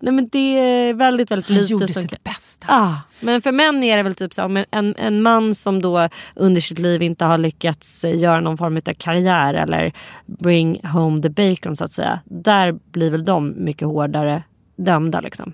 [0.00, 2.66] Nej men det är väldigt väldigt Han lite gjorde som sitt bästa.
[2.68, 6.08] Ja, men för män är det väl typ så om en, en, man som då
[6.34, 9.92] under sitt liv inte har lyckats göra någon form av karriär eller
[10.26, 12.20] bring home the bacon så att säga.
[12.24, 14.42] Där blir väl de mycket hårdare
[14.76, 15.52] dömda liksom.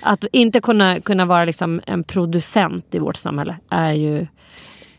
[0.00, 4.26] Att inte kunna, kunna vara liksom en producent i vårt samhälle är ju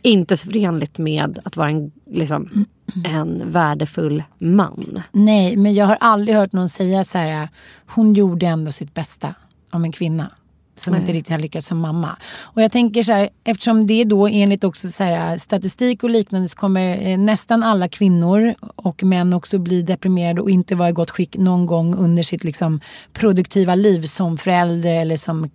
[0.02, 2.66] inte så förenligt med att vara en, liksom,
[3.06, 5.02] en värdefull man.
[5.12, 7.50] Nej, men jag har aldrig hört någon säga så här,
[7.86, 9.36] hon gjorde ändå sitt bästa
[9.72, 10.32] om en kvinna.
[10.80, 12.18] Som inte riktigt har lyckats som mamma.
[12.42, 16.50] Och jag tänker så här, eftersom det då enligt också så här, statistik och liknande
[16.50, 20.92] så kommer eh, nästan alla kvinnor och män också bli deprimerade och inte vara i
[20.92, 22.80] gott skick någon gång under sitt liksom,
[23.14, 25.50] produktiva liv som förälder eller som,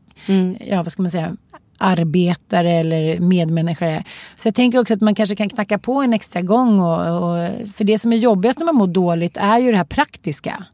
[0.61, 1.37] ja vad ska man säga,
[1.79, 4.03] arbetare eller medmänniskor.
[4.37, 6.81] Så jag tänker också att man kanske kan knacka på en extra gång.
[6.81, 9.85] Och, och, för det som är jobbigast när man mår dåligt är ju det här
[9.85, 10.64] praktiska.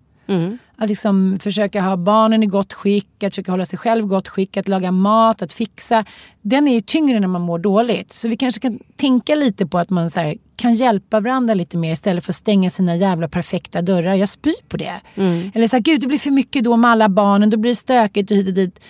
[0.76, 4.28] Att liksom försöka ha barnen i gott skick, att försöka hålla sig själv i gott
[4.28, 6.04] skick, att laga mat, att fixa.
[6.42, 8.12] Den är ju tyngre när man mår dåligt.
[8.12, 11.76] Så vi kanske kan tänka lite på att man så här, kan hjälpa varandra lite
[11.76, 14.14] mer istället för att stänga sina jävla perfekta dörrar.
[14.14, 15.00] Jag spyr på det.
[15.54, 17.76] Eller så här, gud det blir för mycket då med alla barnen, då blir det
[17.76, 18.80] stökigt och hit och dit.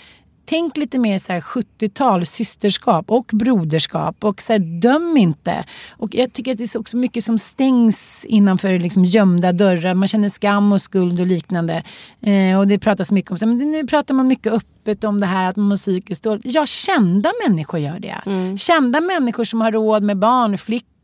[0.50, 5.64] Tänk lite mer så här 70-tal systerskap och broderskap och så här, döm inte.
[5.90, 9.94] Och jag tycker att det är också mycket som stängs innanför liksom gömda dörrar.
[9.94, 11.82] Man känner skam och skuld och liknande.
[12.20, 15.26] Eh, och det pratas mycket om, så, men nu pratar man mycket öppet om det
[15.26, 16.44] här att man mår psykiskt dåligt.
[16.44, 18.22] Ja, kända människor gör det.
[18.26, 18.58] Mm.
[18.58, 20.99] Kända människor som har råd med barnflickor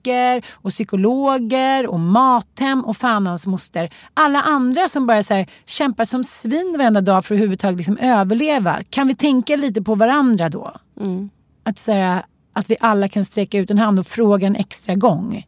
[0.52, 3.90] och psykologer och mathem och fan hans moster.
[4.14, 7.98] Alla andra som bara så här, kämpar som svin varenda dag för att överhuvudtaget liksom
[7.98, 8.82] överleva.
[8.90, 10.72] Kan vi tänka lite på varandra då?
[11.00, 11.30] Mm.
[11.64, 14.94] Att, så här, att vi alla kan sträcka ut en hand och fråga en extra
[14.94, 15.46] gång.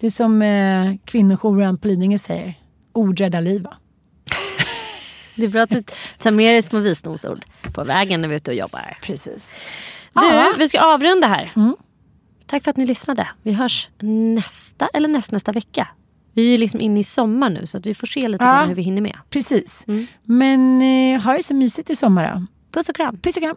[0.00, 2.54] Det är som eh, kvinnojouren på Lidingö säger.
[2.92, 3.66] Ord räddar liv.
[5.36, 8.50] Det är bra att ta med dig små visdomsord på vägen när vi är ute
[8.50, 8.98] och jobbar.
[9.02, 9.50] Precis.
[10.14, 11.52] Du, vi ska avrunda här.
[11.56, 11.76] Mm.
[12.46, 13.28] Tack för att ni lyssnade.
[13.42, 15.88] Vi hörs nästa eller nästnästa vecka.
[16.32, 18.74] Vi är liksom inne i sommar nu så att vi får se lite ja, hur
[18.74, 19.16] vi hinner med.
[19.30, 19.84] Precis.
[19.88, 20.06] Mm.
[20.22, 22.46] Men eh, ha det så mysigt i sommar då.
[22.72, 23.18] Puss och kram.
[23.18, 23.56] Puss och kram.